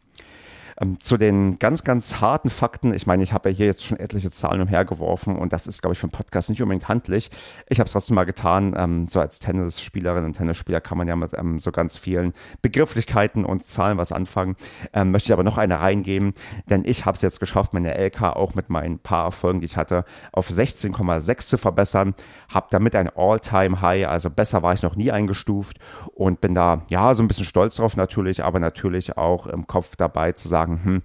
Ähm, 0.81 1.01
zu 1.01 1.17
den 1.17 1.59
ganz, 1.59 1.85
ganz 1.85 2.21
harten 2.21 2.51
Fakten. 2.51 2.93
Ich 2.93 3.07
meine, 3.07 3.23
ich 3.23 3.33
habe 3.33 3.51
ja 3.51 3.57
hier 3.57 3.67
jetzt 3.67 3.85
schon 3.85 3.99
etliche 3.99 4.31
Zahlen 4.31 4.61
umhergeworfen 4.61 5.37
und 5.37 5.53
das 5.53 5.67
ist, 5.67 5.81
glaube 5.81 5.95
ich, 5.95 5.99
für 5.99 6.05
einen 6.05 6.13
Podcast 6.13 6.51
nicht 6.51 6.61
unbedingt 6.63 6.89
handlich. 6.89 7.31
Ich 7.69 7.79
habe 7.79 7.87
es 7.87 7.93
trotzdem 7.93 8.15
mal 8.15 8.25
getan. 8.25 8.75
Ähm, 8.77 9.09
so 9.09 9.21
als 9.21 9.39
Tennisspielerin 9.39 10.25
und 10.25 10.35
Tennisspieler 10.35 10.81
kann 10.81 10.99
man 10.99 11.09
ja 11.09 11.17
mit 11.17 11.33
ähm, 11.33 11.61
so 11.61 11.73
ganz 11.73 11.97
vielen 11.97 12.35
Begrifflichkeiten 12.61 13.45
und 13.45 13.67
Zahlen 13.67 13.97
was 13.97 14.13
anfangen. 14.13 14.57
Ähm, 14.93 15.13
möchte 15.13 15.29
ich 15.29 15.33
aber 15.33 15.45
noch 15.45 15.59
eine 15.59 15.81
reingeben, 15.81 16.35
denn 16.69 16.85
ich 16.85 17.07
habe 17.07 17.17
es 17.17 17.23
jetzt 17.23 17.41
geschafft, 17.41 17.73
meine 17.73 17.97
LK 17.97 18.23
auch 18.37 18.55
mit 18.55 18.69
meinen 18.69 18.99
paar 18.99 19.25
Erfolgen, 19.25 19.61
die 19.61 19.67
ich 19.67 19.77
hatte, 19.77 20.05
auf 20.33 20.51
16,6 20.51 21.49
zu 21.49 21.59
verbessern. 21.59 22.15
Habe 22.53 22.67
damit 22.71 22.95
ein 22.95 23.09
All-Time-High, 23.15 24.09
also 24.09 24.31
besser 24.31 24.63
war 24.63 24.75
ich 24.75 24.83
noch 24.83 24.97
nie 24.97 25.11
eingestuft 25.11 25.79
und 26.15 26.41
bin 26.41 26.55
da, 26.55 26.83
ja, 26.91 27.15
so 27.15 27.23
ein 27.23 27.29
bisschen 27.29 27.47
stolz 27.47 27.77
drauf 27.77 27.97
natürlich, 27.97 28.45
aber 28.45 28.61
natürlich 28.61 29.17
auch 29.17 29.47
im 29.47 29.67
Kopf 29.67 29.97
dabei 29.97 30.33
zu 30.33 30.49
sagen, 30.49 30.66
sagen, 30.67 30.81
hm, 30.83 31.03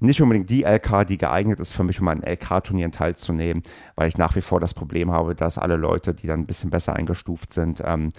nicht 0.00 0.20
unbedingt 0.20 0.50
die 0.50 0.64
LK, 0.64 1.06
die 1.06 1.18
geeignet 1.18 1.60
ist 1.60 1.72
für 1.72 1.84
mich, 1.84 2.00
um 2.00 2.08
an 2.08 2.22
LK-Turnieren 2.22 2.90
teilzunehmen, 2.90 3.62
weil 3.94 4.08
ich 4.08 4.18
nach 4.18 4.34
wie 4.34 4.40
vor 4.40 4.58
das 4.58 4.74
Problem 4.74 5.12
habe, 5.12 5.36
dass 5.36 5.58
alle 5.58 5.76
Leute, 5.76 6.12
die 6.12 6.26
dann 6.26 6.40
ein 6.40 6.46
bisschen 6.46 6.70
besser 6.70 6.96
eingestuft 6.96 7.52
sind, 7.52 7.82
ähm, 7.84 8.12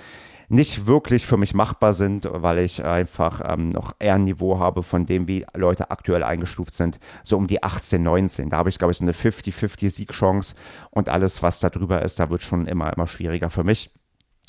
nicht 0.48 0.88
wirklich 0.88 1.26
für 1.26 1.36
mich 1.36 1.54
machbar 1.54 1.94
sind, 1.94 2.28
weil 2.32 2.60
ich 2.60 2.86
einfach 2.86 3.42
ähm, 3.46 3.70
noch 3.70 3.96
eher 4.00 4.16
ein 4.16 4.24
Niveau 4.24 4.60
habe 4.60 4.84
von 4.84 5.06
dem, 5.06 5.28
wie 5.28 5.46
Leute 5.56 5.90
aktuell 5.90 6.24
eingestuft 6.24 6.74
sind, 6.74 7.00
so 7.24 7.38
um 7.38 7.48
die 7.48 7.64
18, 7.64 8.02
19. 8.02 8.50
Da 8.50 8.58
habe 8.58 8.70
ich, 8.70 8.78
glaube 8.78 8.92
ich, 8.92 8.98
so 8.98 9.04
eine 9.04 9.14
50-50 9.14 9.90
Siegchance 9.90 10.56
und 10.92 11.10
alles, 11.10 11.42
was 11.44 11.60
da 11.60 11.70
drüber 11.70 12.02
ist, 12.02 12.20
da 12.20 12.30
wird 12.30 12.44
schon 12.44 12.68
immer, 12.68 12.94
immer 12.94 13.08
schwieriger 13.08 13.50
für 13.50 13.64
mich. 13.64 13.92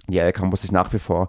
Die 0.07 0.19
LK 0.19 0.43
muss 0.43 0.65
ich 0.65 0.73
nach 0.73 0.93
wie 0.93 0.99
vor 0.99 1.29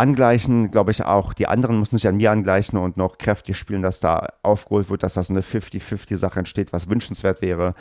angleichen, 0.00 0.70
glaube 0.70 0.90
ich 0.90 1.04
auch. 1.04 1.34
Die 1.34 1.46
anderen 1.46 1.78
müssen 1.78 1.96
sich 1.98 2.08
an 2.08 2.16
mir 2.16 2.32
angleichen 2.32 2.78
und 2.78 2.96
noch 2.96 3.18
kräftig 3.18 3.56
spielen, 3.56 3.82
dass 3.82 4.00
da 4.00 4.28
aufgeholt 4.42 4.88
wird, 4.88 5.02
dass 5.02 5.14
das 5.14 5.30
eine 5.30 5.42
50-50-Sache 5.42 6.38
entsteht, 6.38 6.72
was 6.72 6.88
wünschenswert 6.88 7.42
wäre. 7.42 7.74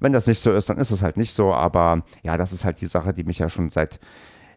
Wenn 0.00 0.12
das 0.12 0.26
nicht 0.26 0.40
so 0.40 0.52
ist, 0.52 0.68
dann 0.68 0.78
ist 0.78 0.90
es 0.90 1.02
halt 1.02 1.16
nicht 1.16 1.32
so. 1.32 1.54
Aber 1.54 2.02
ja, 2.26 2.36
das 2.36 2.52
ist 2.52 2.64
halt 2.64 2.80
die 2.80 2.86
Sache, 2.86 3.12
die 3.14 3.24
mich 3.24 3.38
ja 3.38 3.48
schon 3.48 3.70
seit 3.70 4.00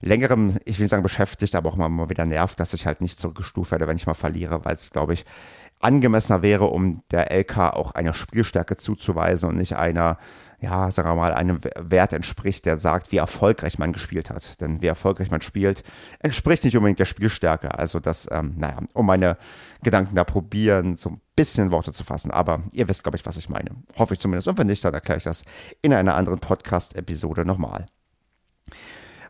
längerem, 0.03 0.57
ich 0.65 0.77
will 0.77 0.83
nicht 0.83 0.91
sagen 0.91 1.03
beschäftigt, 1.03 1.55
aber 1.55 1.69
auch 1.69 1.75
immer 1.75 1.89
mal 1.89 2.09
wieder 2.09 2.25
nervt, 2.25 2.59
dass 2.59 2.73
ich 2.73 2.85
halt 2.85 3.01
nicht 3.01 3.19
zurückgestuft 3.19 3.71
werde, 3.71 3.87
wenn 3.87 3.97
ich 3.97 4.07
mal 4.07 4.13
verliere, 4.13 4.65
weil 4.65 4.75
es, 4.75 4.91
glaube 4.91 5.13
ich, 5.13 5.25
angemessener 5.79 6.41
wäre, 6.41 6.65
um 6.65 7.03
der 7.11 7.31
LK 7.31 7.57
auch 7.73 7.91
einer 7.91 8.13
Spielstärke 8.13 8.77
zuzuweisen 8.77 9.49
und 9.49 9.57
nicht 9.57 9.75
einer 9.75 10.17
ja, 10.63 10.89
sagen 10.91 11.09
wir 11.09 11.15
mal, 11.15 11.33
einem 11.33 11.59
Wert 11.75 12.13
entspricht, 12.13 12.65
der 12.65 12.77
sagt, 12.77 13.11
wie 13.11 13.17
erfolgreich 13.17 13.79
man 13.79 13.91
gespielt 13.91 14.29
hat. 14.29 14.61
Denn 14.61 14.81
wie 14.81 14.87
erfolgreich 14.87 15.29
man 15.29 15.41
spielt, 15.41 15.83
entspricht 16.19 16.63
nicht 16.63 16.77
unbedingt 16.77 16.99
der 16.99 17.05
Spielstärke. 17.05 17.77
Also 17.77 17.99
das, 17.99 18.29
ähm, 18.31 18.53
naja, 18.57 18.79
um 18.93 19.05
meine 19.05 19.35
Gedanken 19.83 20.15
da 20.15 20.23
probieren, 20.23 20.95
so 20.95 21.09
ein 21.09 21.21
bisschen 21.35 21.71
Worte 21.71 21.91
zu 21.91 22.05
fassen. 22.05 22.31
Aber 22.31 22.61
ihr 22.71 22.87
wisst, 22.87 23.03
glaube 23.03 23.17
ich, 23.17 23.25
was 23.25 23.35
ich 23.35 23.49
meine. 23.49 23.71
Hoffe 23.97 24.13
ich 24.13 24.21
zumindest. 24.21 24.47
Und 24.47 24.57
wenn 24.57 24.67
nicht, 24.67 24.85
dann 24.85 24.93
erkläre 24.93 25.17
ich 25.17 25.25
das 25.25 25.43
in 25.81 25.93
einer 25.93 26.15
anderen 26.15 26.39
Podcast-Episode 26.39 27.43
nochmal. 27.43 27.87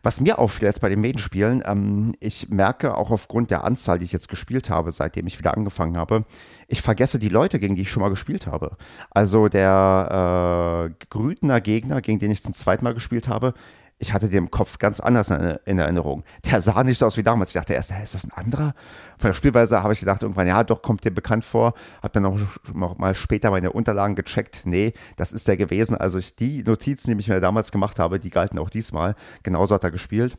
Was 0.04 0.20
mir 0.20 0.38
auffiel 0.38 0.68
jetzt 0.68 0.82
bei 0.82 0.90
den 0.90 1.00
Medienspielen, 1.00 1.62
ähm, 1.64 2.12
ich 2.20 2.50
merke 2.50 2.94
auch 2.94 3.10
aufgrund 3.10 3.50
der 3.50 3.64
Anzahl, 3.64 3.98
die 3.98 4.04
ich 4.04 4.12
jetzt 4.12 4.28
gespielt 4.28 4.68
habe, 4.68 4.92
seitdem 4.92 5.26
ich 5.26 5.38
wieder 5.38 5.56
angefangen 5.56 5.96
habe, 5.96 6.26
ich 6.68 6.82
vergesse 6.82 7.18
die 7.18 7.30
Leute, 7.30 7.58
gegen 7.58 7.74
die 7.74 7.82
ich 7.82 7.90
schon 7.90 8.02
mal 8.02 8.10
gespielt 8.10 8.46
habe. 8.46 8.72
Also 9.10 9.48
der 9.48 10.90
äh, 10.90 11.04
Grütener 11.08 11.62
Gegner, 11.62 12.02
gegen 12.02 12.18
den 12.18 12.30
ich 12.30 12.42
zum 12.42 12.52
zweiten 12.52 12.84
Mal 12.84 12.92
gespielt 12.92 13.28
habe, 13.28 13.54
ich 13.98 14.12
hatte 14.12 14.28
den 14.28 14.44
im 14.44 14.50
Kopf 14.50 14.78
ganz 14.78 15.00
anders 15.00 15.30
in, 15.30 15.78
Erinnerung. 15.78 16.24
Der 16.50 16.60
sah 16.60 16.82
nicht 16.84 16.98
so 16.98 17.06
aus 17.06 17.16
wie 17.16 17.22
damals. 17.22 17.50
Ich 17.50 17.54
dachte 17.54 17.74
erst, 17.74 17.92
ist 17.92 18.14
das 18.14 18.24
ein 18.24 18.32
anderer? 18.32 18.74
Von 19.18 19.30
der 19.30 19.34
Spielweise 19.34 19.82
habe 19.82 19.92
ich 19.92 20.00
gedacht, 20.00 20.22
irgendwann, 20.22 20.46
ja, 20.46 20.64
doch, 20.64 20.82
kommt 20.82 21.04
dir 21.04 21.12
bekannt 21.12 21.44
vor. 21.44 21.74
Habe 22.02 22.12
dann 22.12 22.24
noch, 22.24 22.98
mal 22.98 23.14
später 23.14 23.50
meine 23.50 23.72
Unterlagen 23.72 24.14
gecheckt. 24.14 24.62
Nee, 24.64 24.92
das 25.16 25.32
ist 25.32 25.46
der 25.48 25.56
gewesen. 25.56 25.96
Also 25.96 26.18
ich, 26.18 26.34
die 26.34 26.62
Notizen, 26.64 27.12
die 27.12 27.20
ich 27.20 27.28
mir 27.28 27.40
damals 27.40 27.70
gemacht 27.70 27.98
habe, 27.98 28.18
die 28.18 28.30
galten 28.30 28.58
auch 28.58 28.70
diesmal. 28.70 29.14
Genauso 29.42 29.74
hat 29.74 29.84
er 29.84 29.90
gespielt. 29.90 30.36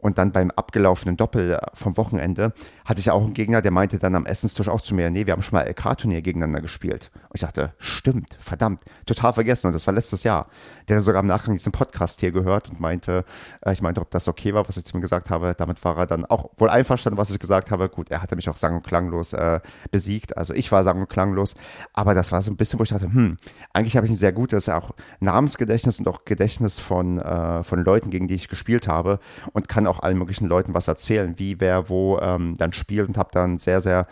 Und 0.00 0.18
dann 0.18 0.32
beim 0.32 0.50
abgelaufenen 0.52 1.16
Doppel 1.16 1.54
äh, 1.54 1.58
vom 1.74 1.96
Wochenende 1.96 2.52
hatte 2.84 3.00
ich 3.00 3.10
auch 3.10 3.22
einen 3.22 3.34
Gegner, 3.34 3.62
der 3.62 3.72
meinte 3.72 3.98
dann 3.98 4.14
am 4.14 4.26
Essenstisch 4.26 4.68
auch 4.68 4.80
zu 4.80 4.94
mir, 4.94 5.10
nee, 5.10 5.26
wir 5.26 5.32
haben 5.32 5.42
schon 5.42 5.58
mal 5.58 5.68
LK-Turnier 5.68 6.22
gegeneinander 6.22 6.60
gespielt. 6.60 7.10
Und 7.14 7.34
ich 7.34 7.40
dachte, 7.40 7.72
stimmt, 7.78 8.36
verdammt, 8.38 8.80
total 9.06 9.32
vergessen. 9.32 9.66
Und 9.66 9.72
das 9.72 9.86
war 9.86 9.94
letztes 9.94 10.22
Jahr. 10.22 10.46
Der 10.88 10.96
hat 10.96 11.04
sogar 11.04 11.20
im 11.20 11.26
Nachgang 11.26 11.54
diesen 11.54 11.72
Podcast 11.72 12.20
hier 12.20 12.30
gehört 12.30 12.68
und 12.68 12.80
meinte, 12.80 13.24
äh, 13.62 13.72
ich 13.72 13.82
meinte, 13.82 14.00
ob 14.00 14.10
das 14.10 14.28
okay 14.28 14.54
war, 14.54 14.68
was 14.68 14.76
ich 14.76 14.84
zu 14.84 14.96
ihm 14.96 15.00
gesagt 15.00 15.30
habe. 15.30 15.54
Damit 15.56 15.84
war 15.84 15.96
er 15.98 16.06
dann 16.06 16.24
auch 16.24 16.50
wohl 16.58 16.70
einverstanden, 16.70 17.18
was 17.18 17.30
ich 17.30 17.38
gesagt 17.38 17.70
habe. 17.72 17.88
Gut, 17.88 18.10
er 18.10 18.22
hatte 18.22 18.36
mich 18.36 18.48
auch 18.48 18.56
sang- 18.56 18.76
und 18.76 18.86
klanglos 18.86 19.32
äh, 19.32 19.60
besiegt. 19.90 20.36
Also 20.36 20.54
ich 20.54 20.70
war 20.70 20.84
sang- 20.84 21.00
und 21.00 21.08
klanglos. 21.08 21.56
Aber 21.92 22.14
das 22.14 22.30
war 22.30 22.40
so 22.42 22.52
ein 22.52 22.56
bisschen, 22.56 22.78
wo 22.78 22.84
ich 22.84 22.90
dachte, 22.90 23.06
hm, 23.06 23.36
eigentlich 23.72 23.96
habe 23.96 24.06
ich 24.06 24.12
ein 24.12 24.16
sehr 24.16 24.32
gutes 24.32 24.68
auch 24.68 24.92
Namensgedächtnis 25.18 25.98
und 25.98 26.08
auch 26.08 26.24
Gedächtnis 26.24 26.78
von, 26.78 27.20
äh, 27.20 27.64
von 27.64 27.84
Leuten, 27.84 28.10
gegen 28.10 28.28
die 28.28 28.34
ich 28.34 28.48
gespielt 28.48 28.86
habe 28.86 29.18
und 29.52 29.68
kann 29.68 29.87
auch 29.88 30.00
allen 30.00 30.18
möglichen 30.18 30.46
Leuten 30.46 30.74
was 30.74 30.88
erzählen, 30.88 31.38
wie 31.38 31.60
wer 31.60 31.88
wo 31.88 32.18
ähm, 32.18 32.56
dann 32.56 32.72
spielt 32.72 33.08
und 33.08 33.18
habe 33.18 33.30
dann 33.32 33.58
sehr, 33.58 33.80
sehr 33.80 34.06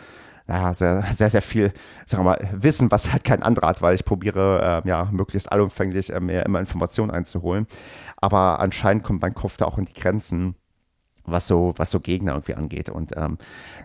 naja, 0.49 0.73
sehr, 0.73 1.02
sehr, 1.12 1.30
sehr 1.30 1.42
viel, 1.42 1.73
sagen 2.04 2.25
wir 2.25 2.30
mal, 2.30 2.49
Wissen, 2.52 2.90
was 2.92 3.12
halt 3.12 3.25
kein 3.25 3.42
anderer 3.42 3.68
hat, 3.68 3.83
weil 3.83 3.97
ich 3.97 4.04
probiere, 4.04 4.83
äh, 4.85 4.88
ja, 4.88 5.09
möglichst 5.11 5.50
allumfänglich 5.50 6.12
äh, 6.12 6.21
mehr 6.21 6.47
immer 6.47 6.61
Informationen 6.61 7.11
einzuholen. 7.11 7.66
Aber 8.16 8.61
anscheinend 8.61 9.02
kommt 9.02 9.23
mein 9.23 9.35
Kopf 9.35 9.56
da 9.56 9.64
auch 9.64 9.78
in 9.78 9.87
die 9.87 9.95
Grenzen 9.95 10.54
was 11.26 11.47
so, 11.47 11.75
was 11.76 11.90
so 11.90 12.00
Gegner 12.00 12.33
irgendwie 12.33 12.54
angeht. 12.54 12.88
Und 12.88 13.16
ähm, 13.16 13.38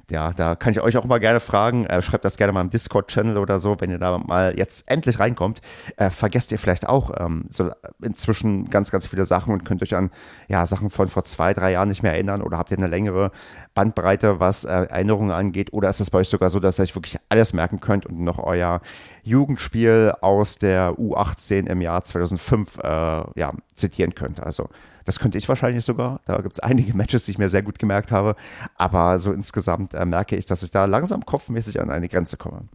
ja, 0.10 0.32
da 0.34 0.56
kann 0.56 0.74
ich 0.74 0.82
euch 0.82 0.98
auch 0.98 1.06
mal 1.06 1.20
gerne 1.20 1.40
fragen. 1.40 1.86
Äh, 1.86 2.02
schreibt 2.02 2.26
das 2.26 2.38
gerne 2.38 2.54
mal 2.54 2.62
im 2.62 2.70
Discord-Channel 2.70 3.38
oder 3.38 3.60
so, 3.60 3.78
wenn 3.80 3.90
ihr 3.90 3.98
da 3.98 4.18
mal 4.18 4.58
jetzt 4.58 4.90
endlich 4.90 5.20
reinkommt. 5.20 5.62
Äh, 5.98 6.10
vergesst 6.10 6.52
ihr 6.52 6.60
vielleicht 6.60 6.88
auch 6.88 7.12
ähm, 7.20 7.46
so 7.50 7.72
inzwischen 8.02 8.70
ganz, 8.70 8.92
ganz 8.92 9.08
viele 9.08 9.26
Sachen 9.26 9.54
und 9.54 9.66
könnt 9.66 9.82
euch 9.82 9.96
an 9.96 10.12
ja, 10.48 10.66
Sachen 10.66 10.90
von 10.90 11.08
vor 11.08 11.24
zwei, 11.24 11.54
drei 11.54 11.72
Jahren 11.72 11.90
nicht 11.90 12.04
mehr 12.04 12.14
erinnern 12.14 12.42
oder 12.42 12.58
habt 12.58 12.72
ihr 12.72 12.78
eine 12.78 12.88
längere 12.88 13.32
Bandbreite, 13.74 14.40
was 14.40 14.66
äh, 14.66 14.70
Erinnerungen 14.70 15.32
angeht? 15.32 15.74
Oder 15.74 15.90
ist 15.90 16.02
es 16.02 16.10
bei 16.10 16.20
euch 16.20 16.30
sogar 16.30 16.50
so, 16.50 16.60
dass 16.60 16.80
ihr 16.80 16.84
euch 16.84 16.96
wirklich 16.96 17.18
alles 17.30 17.54
merken 17.54 17.80
könnt 17.80 18.06
und 18.06 18.20
noch 18.20 18.40
euer 18.40 18.82
Jugendspiel 19.24 20.14
aus 20.22 20.58
der 20.58 20.94
U18 20.94 21.70
im 21.70 21.82
Jahr 21.82 22.04
2005 22.04 22.78
äh, 22.78 22.88
ja, 22.88 23.54
zitieren 23.76 24.14
könnt? 24.16 24.42
Also 24.42 24.70
das 25.06 25.20
könnte 25.20 25.38
ich 25.38 25.48
wahrscheinlich 25.50 25.86
sogar. 25.86 26.22
Da 26.26 26.38
gibt 26.42 26.54
es 26.54 26.60
einige 26.60 26.96
Matches, 26.98 27.26
die 27.26 27.32
ich 27.32 27.38
mir 27.38 27.50
sehr 27.50 27.64
gut 27.64 27.80
gemerkt 27.80 28.12
habe. 28.12 28.36
Aber 28.76 29.18
so 29.18 29.32
insgesamt 29.32 29.94
äh, 29.94 30.06
merke 30.06 30.36
ich, 30.36 30.46
dass 30.46 30.64
ich 30.64 30.72
da 30.72 30.86
langsam 30.86 31.26
kopfmäßig 31.26 31.82
an 31.82 31.90
eine 31.90 32.10
Grenze 32.10 32.38
komme. 32.38 32.68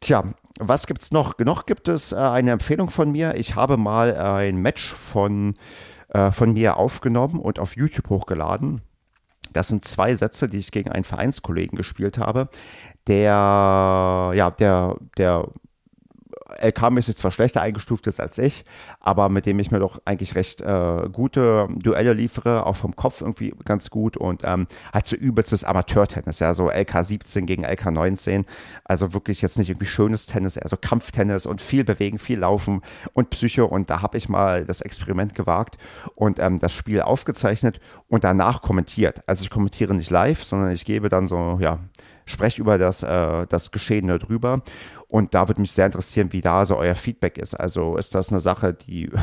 Tja, 0.00 0.24
was 0.58 0.86
gibt 0.86 1.02
es 1.02 1.12
noch? 1.12 1.38
Noch 1.38 1.66
gibt 1.66 1.88
es 1.88 2.12
äh, 2.12 2.16
eine 2.16 2.52
Empfehlung 2.52 2.90
von 2.90 3.10
mir. 3.10 3.34
Ich 3.36 3.56
habe 3.56 3.76
mal 3.76 4.16
ein 4.16 4.56
Match 4.56 4.94
von, 4.94 5.54
äh, 6.08 6.30
von 6.30 6.52
mir 6.52 6.76
aufgenommen 6.76 7.40
und 7.40 7.58
auf 7.58 7.76
YouTube 7.76 8.08
hochgeladen. 8.08 8.82
Das 9.52 9.68
sind 9.68 9.84
zwei 9.84 10.14
Sätze, 10.16 10.48
die 10.48 10.58
ich 10.58 10.70
gegen 10.70 10.90
einen 10.90 11.04
Vereinskollegen 11.04 11.76
gespielt 11.76 12.18
habe, 12.18 12.48
der, 13.06 14.32
ja, 14.34 14.50
der, 14.50 14.96
der 15.16 15.48
LK-mäßig 16.60 17.16
zwar 17.16 17.30
schlechter 17.30 17.60
eingestuft 17.60 18.06
ist 18.06 18.20
als 18.20 18.38
ich, 18.38 18.64
aber 19.00 19.28
mit 19.28 19.46
dem 19.46 19.58
ich 19.58 19.70
mir 19.70 19.78
doch 19.78 20.00
eigentlich 20.04 20.34
recht 20.34 20.60
äh, 20.60 21.08
gute 21.10 21.68
Duelle 21.76 22.12
liefere, 22.12 22.66
auch 22.66 22.76
vom 22.76 22.94
Kopf 22.96 23.20
irgendwie 23.20 23.54
ganz 23.64 23.90
gut 23.90 24.16
und 24.16 24.42
ähm, 24.44 24.66
hat 24.92 25.06
so 25.06 25.16
übelstes 25.16 25.64
Amateurtennis, 25.64 26.38
ja, 26.38 26.54
so 26.54 26.70
LK 26.70 27.04
17 27.04 27.46
gegen 27.46 27.64
LK 27.64 27.90
19, 27.90 28.44
also 28.84 29.12
wirklich 29.12 29.42
jetzt 29.42 29.58
nicht 29.58 29.70
irgendwie 29.70 29.86
schönes 29.86 30.26
Tennis, 30.26 30.56
eher 30.56 30.68
so 30.68 30.76
Kampftennis 30.76 31.46
und 31.46 31.60
viel 31.60 31.84
bewegen, 31.84 32.18
viel 32.18 32.38
laufen 32.38 32.82
und 33.12 33.30
Psycho 33.30 33.64
und 33.64 33.90
da 33.90 34.02
habe 34.02 34.16
ich 34.16 34.28
mal 34.28 34.64
das 34.64 34.80
Experiment 34.80 35.34
gewagt 35.34 35.78
und 36.14 36.38
ähm, 36.38 36.60
das 36.60 36.72
Spiel 36.72 37.00
aufgezeichnet 37.02 37.80
und 38.08 38.24
danach 38.24 38.62
kommentiert. 38.62 39.22
Also 39.26 39.42
ich 39.42 39.50
kommentiere 39.50 39.94
nicht 39.94 40.10
live, 40.10 40.44
sondern 40.44 40.70
ich 40.70 40.84
gebe 40.84 41.08
dann 41.08 41.26
so, 41.26 41.58
ja, 41.60 41.78
spreche 42.26 42.60
über 42.60 42.78
das, 42.78 43.02
äh, 43.02 43.46
das 43.48 43.72
Geschehene 43.72 44.18
drüber. 44.18 44.62
Und 45.08 45.34
da 45.34 45.48
würde 45.48 45.60
mich 45.60 45.72
sehr 45.72 45.86
interessieren, 45.86 46.32
wie 46.32 46.40
da 46.40 46.66
so 46.66 46.76
euer 46.76 46.94
Feedback 46.94 47.38
ist. 47.38 47.54
Also 47.54 47.96
ist 47.96 48.14
das 48.14 48.30
eine 48.30 48.40
Sache, 48.40 48.74
die 48.74 49.10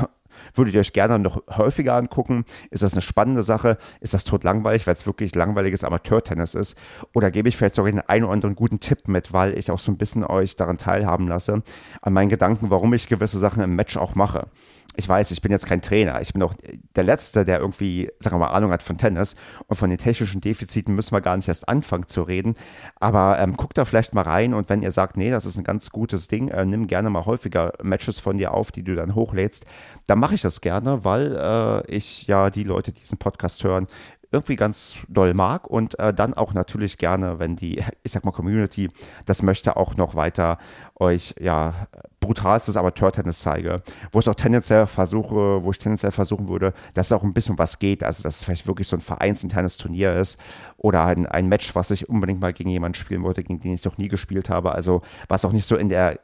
Würdet 0.53 0.74
ihr 0.74 0.81
euch 0.81 0.93
gerne 0.93 1.19
noch 1.19 1.43
häufiger 1.57 1.95
angucken? 1.95 2.45
Ist 2.69 2.83
das 2.83 2.93
eine 2.93 3.01
spannende 3.01 3.43
Sache? 3.43 3.77
Ist 4.01 4.13
das 4.13 4.24
tot 4.24 4.43
langweilig, 4.43 4.88
weil 4.88 4.93
es 4.93 5.05
wirklich 5.05 5.36
langweiliges 5.36 5.83
Amateurtennis 5.83 6.55
ist? 6.55 6.77
Oder 7.13 7.31
gebe 7.31 7.50
ich 7.50 7.57
vielleicht 7.57 7.75
sogar 7.75 7.91
den 7.91 8.01
einen 8.01 8.25
oder 8.25 8.33
anderen 8.33 8.55
guten 8.55 8.79
Tipp 8.79 9.07
mit, 9.07 9.33
weil 9.33 9.57
ich 9.57 9.72
auch 9.72 9.79
so 9.79 9.91
ein 9.91 9.98
bisschen 9.98 10.24
euch 10.24 10.55
daran 10.55 10.77
teilhaben 10.77 11.27
lasse, 11.27 11.63
an 12.01 12.13
meinen 12.13 12.29
Gedanken, 12.29 12.69
warum 12.69 12.93
ich 12.93 13.07
gewisse 13.07 13.39
Sachen 13.39 13.63
im 13.63 13.75
Match 13.75 13.98
auch 13.98 14.15
mache 14.15 14.48
ich 14.95 15.09
weiß, 15.09 15.31
ich 15.31 15.41
bin 15.41 15.51
jetzt 15.51 15.65
kein 15.65 15.81
Trainer. 15.81 16.21
Ich 16.21 16.33
bin 16.33 16.43
auch 16.43 16.53
der 16.95 17.03
Letzte, 17.03 17.45
der 17.45 17.59
irgendwie, 17.59 18.12
sagen 18.19 18.35
wir 18.35 18.39
mal, 18.47 18.53
Ahnung 18.53 18.71
hat 18.71 18.83
von 18.83 18.97
Tennis. 18.97 19.35
Und 19.67 19.77
von 19.77 19.89
den 19.89 19.97
technischen 19.97 20.41
Defiziten 20.41 20.93
müssen 20.93 21.13
wir 21.13 21.21
gar 21.21 21.35
nicht 21.35 21.47
erst 21.47 21.67
anfangen 21.67 22.07
zu 22.07 22.21
reden. 22.21 22.55
Aber 23.00 23.39
ähm, 23.39 23.57
guckt 23.57 23.77
da 23.77 23.85
vielleicht 23.85 24.13
mal 24.13 24.21
rein 24.21 24.53
und 24.53 24.69
wenn 24.69 24.83
ihr 24.83 24.91
sagt, 24.91 25.17
nee, 25.17 25.31
das 25.31 25.45
ist 25.45 25.57
ein 25.57 25.63
ganz 25.63 25.89
gutes 25.89 26.27
Ding, 26.27 26.50
äh, 26.50 26.65
nimm 26.65 26.88
gerne 26.88 27.09
mal 27.09 27.25
häufiger 27.25 27.73
Matches 27.81 28.19
von 28.19 28.38
dir 28.38 28.53
auf, 28.53 28.71
die 28.71 28.83
du 28.83 28.95
dann 28.95 29.15
hochlädst, 29.15 29.65
dann 30.07 30.19
mache 30.19 30.35
ich 30.35 30.41
das 30.41 30.62
gerne, 30.62 31.03
weil 31.03 31.35
äh, 31.35 31.91
ich 31.91 32.27
ja 32.27 32.50
die 32.50 32.63
Leute, 32.63 32.91
die 32.91 33.01
diesen 33.01 33.17
Podcast 33.17 33.63
hören, 33.63 33.88
irgendwie 34.34 34.56
ganz 34.56 34.98
doll 35.08 35.34
mag 35.34 35.68
und 35.68 35.98
äh, 36.00 36.13
dann 36.13 36.34
auch 36.34 36.54
natürlich 36.54 36.98
gerne, 36.98 37.40
wenn 37.40 37.56
die, 37.56 37.84
ich 38.04 38.12
sag 38.12 38.25
mal, 38.25 38.32
Community 38.32 38.90
das 39.25 39.44
möchte, 39.44 39.78
auch 39.78 39.96
noch 39.96 40.16
weiter 40.16 40.58
euch 40.96 41.36
ja 41.40 41.88
brutalstes 42.20 42.78
Amateurtennis 42.78 43.40
zeige, 43.40 43.78
wo 44.12 44.20
ich 44.20 44.30
auch 44.30 44.36
tendenziell 44.36 44.88
versuche, 44.88 45.63
wo 45.63 45.72
ich 45.72 45.78
tendenziell 45.78 46.12
versuchen 46.12 46.48
würde, 46.48 46.74
dass 46.94 47.12
auch 47.12 47.24
ein 47.24 47.34
bisschen 47.34 47.58
was 47.58 47.80
geht, 47.80 48.04
also 48.04 48.24
dass 48.24 48.38
es 48.38 48.44
vielleicht 48.44 48.66
wirklich 48.66 48.88
so 48.88 48.96
ein 48.96 49.02
vereinsinternes 49.02 49.78
Turnier 49.78 50.13
ist 50.13 50.40
oder 50.78 51.06
ein, 51.06 51.25
ein 51.25 51.48
Match, 51.48 51.75
was 51.75 51.92
ich 51.92 52.10
unbedingt 52.10 52.40
mal 52.40 52.54
gegen 52.54 52.70
jemanden 52.70 52.96
spielen 52.96 53.24
wollte, 53.24 53.44
gegen 53.44 53.60
den 53.60 53.74
ich 53.74 53.84
noch 53.84 53.98
nie 53.98 54.08
gespielt 54.08 54.50
habe, 54.50 54.74
also 54.74 55.02
was 55.28 55.44
auch 55.46 55.52
nicht 55.52 55.66
so 55.66 55.75
in 55.75 55.90
der 55.90 56.20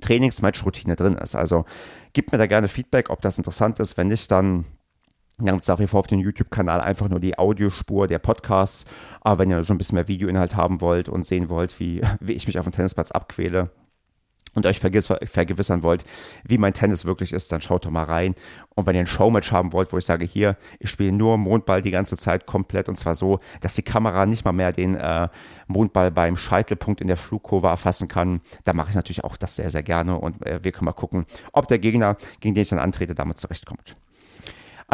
Trainingsmatch-Routine 0.00 0.96
drin 0.96 1.14
ist. 1.14 1.34
Also 1.34 1.64
gebt 2.12 2.32
mir 2.32 2.38
da 2.38 2.46
gerne 2.46 2.68
Feedback, 2.68 3.10
ob 3.10 3.20
das 3.20 3.38
interessant 3.38 3.78
ist. 3.80 3.96
Wenn 3.96 4.08
nicht, 4.08 4.30
dann 4.30 4.64
gibt 5.38 5.62
es 5.62 5.68
nach 5.68 5.80
wie 5.80 5.86
vor 5.86 6.00
auf 6.00 6.06
dem 6.06 6.20
YouTube-Kanal 6.20 6.80
einfach 6.80 7.08
nur 7.08 7.20
die 7.20 7.38
Audiospur 7.38 8.06
der 8.06 8.18
Podcasts. 8.18 8.86
Aber 9.20 9.40
wenn 9.40 9.50
ihr 9.50 9.64
so 9.64 9.74
ein 9.74 9.78
bisschen 9.78 9.96
mehr 9.96 10.08
Videoinhalt 10.08 10.54
haben 10.54 10.80
wollt 10.80 11.08
und 11.08 11.26
sehen 11.26 11.48
wollt, 11.48 11.80
wie, 11.80 12.02
wie 12.20 12.32
ich 12.32 12.46
mich 12.46 12.58
auf 12.58 12.66
dem 12.66 12.72
Tennisplatz 12.72 13.10
abquäle, 13.10 13.70
und 14.54 14.66
euch 14.66 14.78
vergewissern 14.78 15.82
wollt, 15.82 16.04
wie 16.44 16.58
mein 16.58 16.74
Tennis 16.74 17.04
wirklich 17.04 17.32
ist, 17.32 17.50
dann 17.52 17.60
schaut 17.60 17.84
doch 17.84 17.90
mal 17.90 18.04
rein. 18.04 18.34
Und 18.74 18.86
wenn 18.86 18.94
ihr 18.94 19.00
ein 19.00 19.06
Showmatch 19.06 19.52
haben 19.52 19.72
wollt, 19.72 19.92
wo 19.92 19.98
ich 19.98 20.04
sage, 20.04 20.24
hier, 20.24 20.56
ich 20.78 20.90
spiele 20.90 21.12
nur 21.12 21.36
Mondball 21.38 21.82
die 21.82 21.90
ganze 21.90 22.16
Zeit 22.16 22.46
komplett 22.46 22.88
und 22.88 22.96
zwar 22.96 23.14
so, 23.14 23.40
dass 23.60 23.74
die 23.74 23.82
Kamera 23.82 24.26
nicht 24.26 24.44
mal 24.44 24.52
mehr 24.52 24.72
den 24.72 24.94
äh, 24.94 25.28
Mondball 25.66 26.10
beim 26.10 26.36
Scheitelpunkt 26.36 27.00
in 27.00 27.08
der 27.08 27.16
Flugkurve 27.16 27.68
erfassen 27.68 28.08
kann, 28.08 28.40
dann 28.64 28.76
mache 28.76 28.90
ich 28.90 28.94
natürlich 28.94 29.24
auch 29.24 29.36
das 29.36 29.56
sehr, 29.56 29.70
sehr 29.70 29.82
gerne 29.82 30.18
und 30.18 30.44
äh, 30.46 30.62
wir 30.62 30.72
können 30.72 30.86
mal 30.86 30.92
gucken, 30.92 31.26
ob 31.52 31.68
der 31.68 31.78
Gegner, 31.78 32.16
gegen 32.40 32.54
den 32.54 32.62
ich 32.62 32.68
dann 32.68 32.78
antrete, 32.78 33.14
damit 33.14 33.38
zurechtkommt. 33.38 33.96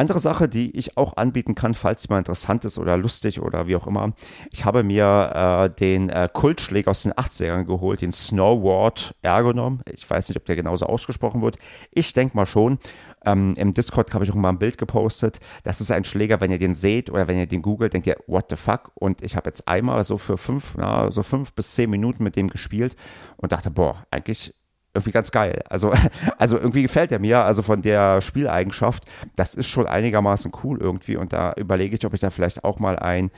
Andere 0.00 0.18
Sache, 0.18 0.48
die 0.48 0.74
ich 0.78 0.96
auch 0.96 1.18
anbieten 1.18 1.54
kann, 1.54 1.74
falls 1.74 2.00
die 2.00 2.08
mal 2.10 2.16
interessant 2.16 2.64
ist 2.64 2.78
oder 2.78 2.96
lustig 2.96 3.42
oder 3.42 3.66
wie 3.66 3.76
auch 3.76 3.86
immer. 3.86 4.14
Ich 4.50 4.64
habe 4.64 4.82
mir 4.82 5.68
äh, 5.68 5.78
den 5.78 6.08
äh, 6.08 6.26
Kultschläger 6.32 6.90
aus 6.90 7.02
den 7.02 7.12
80ern 7.12 7.64
geholt, 7.64 8.00
den 8.00 8.14
Snowward 8.14 9.14
Ergonom. 9.20 9.82
Ich 9.92 10.08
weiß 10.08 10.30
nicht, 10.30 10.38
ob 10.38 10.46
der 10.46 10.56
genauso 10.56 10.86
ausgesprochen 10.86 11.42
wird. 11.42 11.58
Ich 11.90 12.14
denke 12.14 12.34
mal 12.34 12.46
schon. 12.46 12.78
Ähm, 13.26 13.52
Im 13.58 13.74
Discord 13.74 14.14
habe 14.14 14.24
ich 14.24 14.30
auch 14.30 14.36
mal 14.36 14.48
ein 14.48 14.58
Bild 14.58 14.78
gepostet. 14.78 15.38
Das 15.64 15.82
ist 15.82 15.90
ein 15.90 16.04
Schläger, 16.04 16.40
wenn 16.40 16.50
ihr 16.50 16.58
den 16.58 16.74
seht 16.74 17.10
oder 17.10 17.28
wenn 17.28 17.36
ihr 17.36 17.46
den 17.46 17.60
googelt, 17.60 17.92
denkt 17.92 18.06
ihr, 18.06 18.16
what 18.26 18.46
the 18.48 18.56
fuck? 18.56 18.92
Und 18.94 19.20
ich 19.20 19.36
habe 19.36 19.50
jetzt 19.50 19.68
einmal 19.68 20.02
so 20.04 20.16
für 20.16 20.38
fünf, 20.38 20.76
na, 20.78 21.10
so 21.10 21.22
fünf 21.22 21.52
bis 21.52 21.74
zehn 21.74 21.90
Minuten 21.90 22.24
mit 22.24 22.36
dem 22.36 22.48
gespielt 22.48 22.96
und 23.36 23.52
dachte, 23.52 23.70
boah, 23.70 24.06
eigentlich 24.10 24.54
irgendwie 24.94 25.12
ganz 25.12 25.30
geil. 25.30 25.62
Also, 25.68 25.92
also 26.38 26.58
irgendwie 26.58 26.82
gefällt 26.82 27.12
er 27.12 27.18
mir, 27.18 27.44
also 27.44 27.62
von 27.62 27.82
der 27.82 28.20
Spieleigenschaft, 28.20 29.04
das 29.36 29.54
ist 29.54 29.68
schon 29.68 29.86
einigermaßen 29.86 30.52
cool 30.64 30.78
irgendwie 30.80 31.16
und 31.16 31.32
da 31.32 31.52
überlege 31.54 31.96
ich, 31.96 32.04
ob 32.04 32.14
ich 32.14 32.20
da 32.20 32.30
vielleicht 32.30 32.64
auch 32.64 32.78
mal 32.78 32.98
ein, 32.98 33.30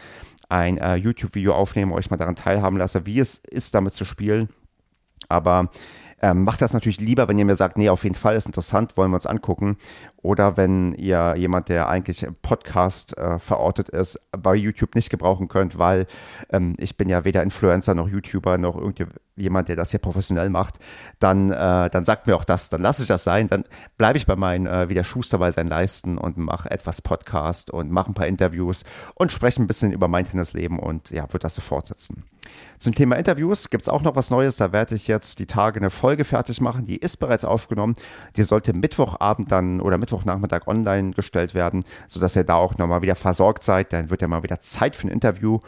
ein 0.48 0.78
uh, 0.82 0.94
YouTube-Video 0.94 1.54
aufnehme, 1.54 1.94
euch 1.94 2.10
mal 2.10 2.16
daran 2.16 2.36
teilhaben 2.36 2.76
lasse, 2.76 3.06
wie 3.06 3.20
es 3.20 3.38
ist, 3.38 3.74
damit 3.74 3.94
zu 3.94 4.04
spielen. 4.04 4.48
Aber 5.28 5.70
ähm, 6.24 6.44
macht 6.44 6.62
das 6.62 6.72
natürlich 6.72 7.00
lieber, 7.00 7.26
wenn 7.26 7.36
ihr 7.36 7.44
mir 7.44 7.56
sagt, 7.56 7.76
nee, 7.76 7.88
auf 7.88 8.04
jeden 8.04 8.14
Fall 8.14 8.36
ist 8.36 8.46
interessant, 8.46 8.96
wollen 8.96 9.10
wir 9.10 9.16
uns 9.16 9.26
angucken. 9.26 9.76
Oder 10.18 10.56
wenn 10.56 10.94
ihr 10.94 11.34
jemand, 11.36 11.68
der 11.68 11.88
eigentlich 11.88 12.24
Podcast 12.42 13.18
äh, 13.18 13.40
verortet 13.40 13.88
ist, 13.88 14.28
bei 14.30 14.54
YouTube 14.54 14.94
nicht 14.94 15.10
gebrauchen 15.10 15.48
könnt, 15.48 15.78
weil 15.78 16.06
ähm, 16.50 16.74
ich 16.78 16.96
bin 16.96 17.08
ja 17.08 17.24
weder 17.24 17.42
Influencer 17.42 17.94
noch 17.94 18.08
YouTuber 18.08 18.56
noch 18.56 18.76
jemand, 19.36 19.68
der 19.68 19.76
das 19.76 19.90
hier 19.90 20.00
professionell 20.00 20.50
macht, 20.50 20.78
dann, 21.18 21.50
äh, 21.50 21.90
dann 21.90 22.04
sagt 22.04 22.26
mir 22.26 22.36
auch 22.36 22.44
das, 22.44 22.68
dann 22.70 22.82
lasse 22.82 23.02
ich 23.02 23.08
das 23.08 23.24
sein, 23.24 23.48
dann 23.48 23.64
bleibe 23.96 24.18
ich 24.18 24.26
bei 24.26 24.36
meinen, 24.36 24.66
äh, 24.66 24.88
wie 24.88 24.94
der 24.94 25.04
Schuster 25.04 25.38
bei 25.38 25.50
seinen 25.50 25.68
Leisten 25.68 26.18
und 26.18 26.36
mache 26.36 26.70
etwas 26.70 27.02
Podcast 27.02 27.70
und 27.70 27.90
mache 27.90 28.10
ein 28.10 28.14
paar 28.14 28.26
Interviews 28.26 28.84
und 29.14 29.32
spreche 29.32 29.62
ein 29.62 29.66
bisschen 29.66 29.92
über 29.92 30.08
mein 30.08 30.24
Tennisleben 30.24 30.78
und 30.78 31.10
ja, 31.10 31.22
würde 31.24 31.40
das 31.40 31.54
so 31.54 31.62
fortsetzen. 31.62 32.24
Zum 32.78 32.94
Thema 32.94 33.16
Interviews 33.16 33.70
gibt 33.70 33.82
es 33.82 33.88
auch 33.88 34.02
noch 34.02 34.16
was 34.16 34.30
Neues, 34.30 34.56
da 34.56 34.72
werde 34.72 34.96
ich 34.96 35.06
jetzt 35.06 35.38
die 35.38 35.46
Tage 35.46 35.78
eine 35.78 35.90
Folge 35.90 36.24
fertig 36.24 36.60
machen, 36.60 36.84
die 36.84 36.96
ist 36.96 37.18
bereits 37.18 37.44
aufgenommen, 37.44 37.94
die 38.36 38.42
sollte 38.42 38.72
Mittwochabend 38.72 39.50
dann 39.52 39.80
oder 39.80 39.98
Mittwochnachmittag 39.98 40.66
online 40.66 41.12
gestellt 41.12 41.54
werden, 41.54 41.84
sodass 42.06 42.36
ihr 42.36 42.44
da 42.44 42.56
auch 42.56 42.76
nochmal 42.78 43.02
wieder 43.02 43.14
versorgt 43.14 43.62
seid, 43.62 43.92
dann 43.92 44.10
wird 44.10 44.20
ja 44.20 44.28
mal 44.28 44.42
wieder 44.42 44.60
Zeit 44.60 44.96
für 44.96 45.06
ein 45.06 45.12
Interview. 45.12 45.60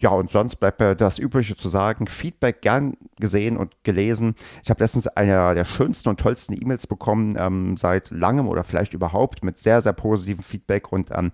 Ja, 0.00 0.10
und 0.10 0.30
sonst 0.30 0.56
bleibt 0.56 0.80
mir 0.80 0.96
das 0.96 1.18
Übliche 1.18 1.56
zu 1.56 1.68
sagen. 1.68 2.06
Feedback 2.06 2.62
gern 2.62 2.94
gesehen 3.18 3.58
und 3.58 3.84
gelesen. 3.84 4.34
Ich 4.62 4.70
habe 4.70 4.82
letztens 4.82 5.06
eine 5.06 5.54
der 5.54 5.66
schönsten 5.66 6.08
und 6.08 6.18
tollsten 6.18 6.54
E-Mails 6.54 6.86
bekommen, 6.86 7.36
ähm, 7.38 7.76
seit 7.76 8.10
langem 8.10 8.48
oder 8.48 8.64
vielleicht 8.64 8.94
überhaupt, 8.94 9.44
mit 9.44 9.58
sehr, 9.58 9.82
sehr 9.82 9.92
positivem 9.92 10.42
Feedback. 10.42 10.90
Und 10.90 11.10
ähm, 11.12 11.32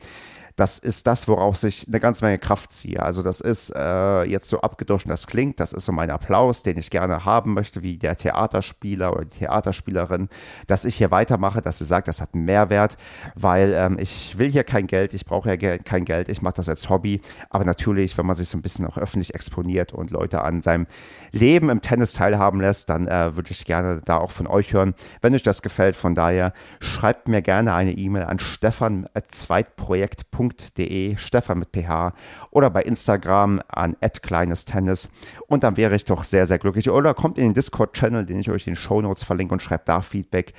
das 0.57 0.79
ist 0.79 1.07
das, 1.07 1.29
woraus 1.29 1.63
ich 1.65 1.87
eine 1.87 2.01
ganze 2.01 2.25
Menge 2.25 2.39
Kraft 2.39 2.73
ziehe. 2.73 3.03
Also 3.03 3.23
das 3.23 3.43
ist 3.43 3.75
äh, 3.77 4.23
jetzt 4.23 4.49
so 4.49 4.63
abgedroschen, 4.63 5.11
das 5.11 5.27
klingt, 5.27 5.61
das 5.61 5.75
ist 5.75 5.85
so 5.85 5.93
mein 5.93 6.11
Applaus, 6.11 6.63
den 6.63 6.79
ich 6.79 6.89
gerne 6.91 7.27
haben 7.27 7.53
möchte, 7.53 7.83
wie 7.83 7.99
der 7.99 8.17
Theaterspieler 8.17 9.13
oder 9.13 9.27
die 9.27 9.39
Theaterspielerin, 9.39 10.31
dass 10.67 10.87
ich 10.87 10.97
hier 10.97 11.11
weitermache, 11.11 11.61
dass 11.61 11.77
sie 11.79 11.85
sagt, 11.85 12.09
das 12.09 12.23
hat 12.23 12.35
einen 12.35 12.47
Mehrwert, 12.47 12.97
weil 13.35 13.75
ähm, 13.75 13.99
ich 13.99 14.39
will 14.39 14.51
hier 14.51 14.65
kein 14.65 14.87
Geld, 14.87 15.13
ich 15.13 15.27
brauche 15.27 15.55
ja 15.55 15.79
kein 15.79 16.07
Geld, 16.07 16.31
ich 16.31 16.41
mache 16.41 16.55
das 16.55 16.71
als 16.71 16.89
Hobby, 16.89 17.21
aber 17.51 17.67
natürlich, 17.67 18.17
wenn 18.17 18.25
man 18.25 18.37
sich 18.37 18.49
so 18.49 18.57
ein 18.57 18.63
bisschen 18.63 18.87
auch 18.87 18.97
öffentlich 18.97 19.35
exponiert 19.35 19.93
und 19.93 20.11
Leute 20.11 20.43
an 20.43 20.63
seinem 20.63 20.87
Leben 21.33 21.69
im 21.69 21.83
Tennis 21.83 22.15
teilhaben 22.15 22.63
lässt, 22.63 22.89
dann 22.89 23.09
äh, 23.09 23.37
würde 23.37 23.51
ich 23.51 23.67
gerne 23.67 24.01
da 24.03 24.17
auch 24.17 24.31
von 24.31 24.47
euch 24.47 24.73
hören, 24.73 24.95
wenn 25.21 25.35
euch 25.35 25.43
das 25.43 25.61
gefällt. 25.61 25.97
Von 25.97 26.15
daher 26.15 26.55
schreibt 26.81 27.29
mir 27.29 27.43
gerne 27.43 27.75
eine 27.75 27.93
E-Mail 27.93 28.25
an 28.25 28.39
stefan.zweitprojekt.de 28.39 30.46
stefan.de, 30.51 31.17
Stefan 31.17 31.59
mit 31.59 31.71
PH 31.73 32.13
oder 32.51 32.71
bei 32.71 32.83
Instagram 32.83 33.61
an 33.69 33.97
@kleinestennis 34.23 35.11
und 35.47 35.65
dann 35.65 35.77
wäre 35.77 35.95
ich 35.97 36.05
doch 36.05 36.25
sehr, 36.25 36.47
sehr 36.47 36.59
glücklich. 36.59 36.91
Oder 36.91 37.15
kommt 37.15 37.39
in 37.39 37.45
den 37.45 37.55
Discord-Channel, 37.55 38.27
den 38.27 38.41
ich 38.41 38.51
euch 38.51 38.67
in 38.67 38.75
den 38.75 38.81
Show 38.81 39.01
Notes 39.01 39.25
verlinke 39.25 39.55
und 39.55 39.63
schreibt 39.63 39.89
da 39.89 40.01
Feedback. 40.01 40.55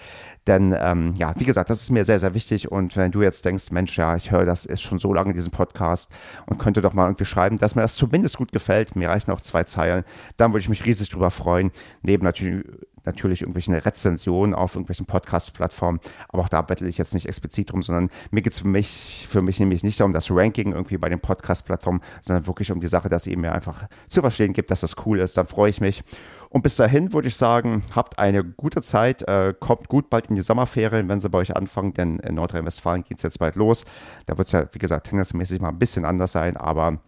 Denn 0.47 0.75
ähm, 0.77 1.13
ja, 1.17 1.33
wie 1.37 1.43
gesagt, 1.45 1.69
das 1.69 1.81
ist 1.81 1.91
mir 1.91 2.05
sehr, 2.05 2.19
sehr 2.19 2.33
wichtig 2.33 2.71
und 2.71 2.95
wenn 2.95 3.11
du 3.11 3.21
jetzt 3.21 3.43
denkst, 3.45 3.71
Mensch, 3.71 3.97
ja, 3.97 4.15
ich 4.15 4.31
höre 4.31 4.45
das 4.45 4.65
ist 4.65 4.81
schon 4.81 4.99
so 4.99 5.13
lange 5.13 5.31
in 5.31 5.35
diesem 5.35 5.51
Podcast 5.51 6.11
und 6.45 6.57
könnte 6.57 6.81
doch 6.81 6.93
mal 6.93 7.05
irgendwie 7.05 7.25
schreiben, 7.25 7.57
dass 7.57 7.75
mir 7.75 7.81
das 7.81 7.95
zumindest 7.95 8.37
gut 8.37 8.51
gefällt, 8.51 8.95
mir 8.95 9.09
reichen 9.09 9.31
auch 9.31 9.41
zwei 9.41 9.63
Zeilen, 9.63 10.03
dann 10.37 10.51
würde 10.51 10.61
ich 10.61 10.69
mich 10.69 10.85
riesig 10.85 11.09
drüber 11.09 11.31
freuen. 11.31 11.71
Neben 12.01 12.23
natürlich 12.23 12.65
natürlich 13.07 13.41
irgendwelchen 13.41 13.73
Rezensionen 13.73 14.53
auf 14.53 14.75
irgendwelchen 14.75 15.07
Podcast-Plattformen, 15.07 15.99
aber 16.29 16.43
auch 16.43 16.49
da 16.49 16.61
bettel 16.61 16.87
ich 16.87 16.97
jetzt 16.97 17.13
nicht 17.13 17.27
explizit 17.27 17.71
drum, 17.71 17.81
sondern 17.81 18.09
mir 18.29 18.41
geht 18.43 18.53
es 18.53 18.59
für 18.59 18.67
mich, 18.67 19.25
für 19.27 19.41
mich 19.41 19.59
nämlich 19.59 19.83
nicht 19.83 19.99
um 20.01 20.13
das 20.13 20.29
Ranking 20.29 20.73
irgendwie 20.73 20.97
bei 20.97 21.09
den 21.09 21.19
Podcast-Plattformen, 21.19 22.01
sondern 22.21 22.45
wirklich 22.45 22.71
um 22.71 22.79
die 22.79 22.87
Sache, 22.87 23.09
dass 23.09 23.25
ihr 23.25 23.37
mir 23.37 23.53
einfach 23.53 23.87
zu 24.07 24.21
verstehen 24.21 24.53
gibt, 24.53 24.69
dass 24.69 24.81
das 24.81 24.95
cool 25.05 25.19
ist, 25.19 25.37
dann 25.37 25.47
freue 25.47 25.69
ich 25.69 25.81
mich. 25.81 26.03
Und 26.49 26.61
bis 26.61 26.75
dahin 26.77 27.11
würde 27.13 27.27
ich 27.27 27.35
sagen, 27.35 27.83
habt 27.95 28.19
eine 28.19 28.43
gute 28.43 28.81
Zeit, 28.81 29.27
äh, 29.27 29.53
kommt 29.59 29.89
gut 29.89 30.09
bald 30.09 30.27
in 30.27 30.35
die 30.35 30.41
Sommerferien, 30.41 31.09
wenn 31.09 31.19
sie 31.19 31.29
bei 31.29 31.39
euch 31.39 31.55
anfangen, 31.55 31.93
denn 31.93 32.19
in 32.19 32.35
Nordrhein-Westfalen 32.35 33.03
geht 33.03 33.17
es 33.17 33.23
jetzt 33.23 33.39
bald 33.39 33.55
los. 33.55 33.85
Da 34.25 34.37
wird 34.37 34.47
es 34.47 34.51
ja, 34.53 34.65
wie 34.71 34.79
gesagt, 34.79 35.07
tennismäßig 35.07 35.59
mal 35.59 35.69
ein 35.69 35.79
bisschen 35.79 36.05
anders 36.05 36.31
sein, 36.31 36.55
aber 36.55 36.99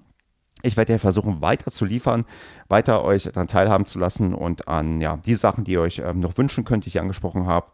ich 0.61 0.77
werde 0.77 0.93
ja 0.93 0.99
versuchen, 0.99 1.41
weiter 1.41 1.71
zu 1.71 1.85
liefern, 1.85 2.25
weiter 2.67 3.03
euch 3.03 3.23
daran 3.23 3.47
teilhaben 3.47 3.85
zu 3.85 3.99
lassen 3.99 4.33
und 4.33 4.67
an 4.67 4.99
ja, 4.99 5.17
die 5.17 5.35
Sachen, 5.35 5.63
die 5.63 5.73
ihr 5.73 5.81
euch 5.81 5.99
ähm, 5.99 6.19
noch 6.19 6.37
wünschen 6.37 6.65
könnt, 6.65 6.85
die 6.85 6.89
ich 6.89 6.99
angesprochen 6.99 7.45
habe, 7.45 7.67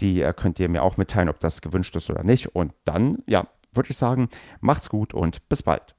die 0.00 0.22
äh, 0.22 0.32
könnt 0.34 0.58
ihr 0.58 0.68
mir 0.68 0.82
auch 0.82 0.96
mitteilen, 0.96 1.28
ob 1.28 1.40
das 1.40 1.60
gewünscht 1.60 1.94
ist 1.96 2.10
oder 2.10 2.24
nicht. 2.24 2.54
Und 2.54 2.74
dann, 2.84 3.18
ja, 3.26 3.46
würde 3.72 3.90
ich 3.90 3.96
sagen, 3.96 4.28
macht's 4.60 4.88
gut 4.88 5.14
und 5.14 5.48
bis 5.48 5.62
bald. 5.62 5.94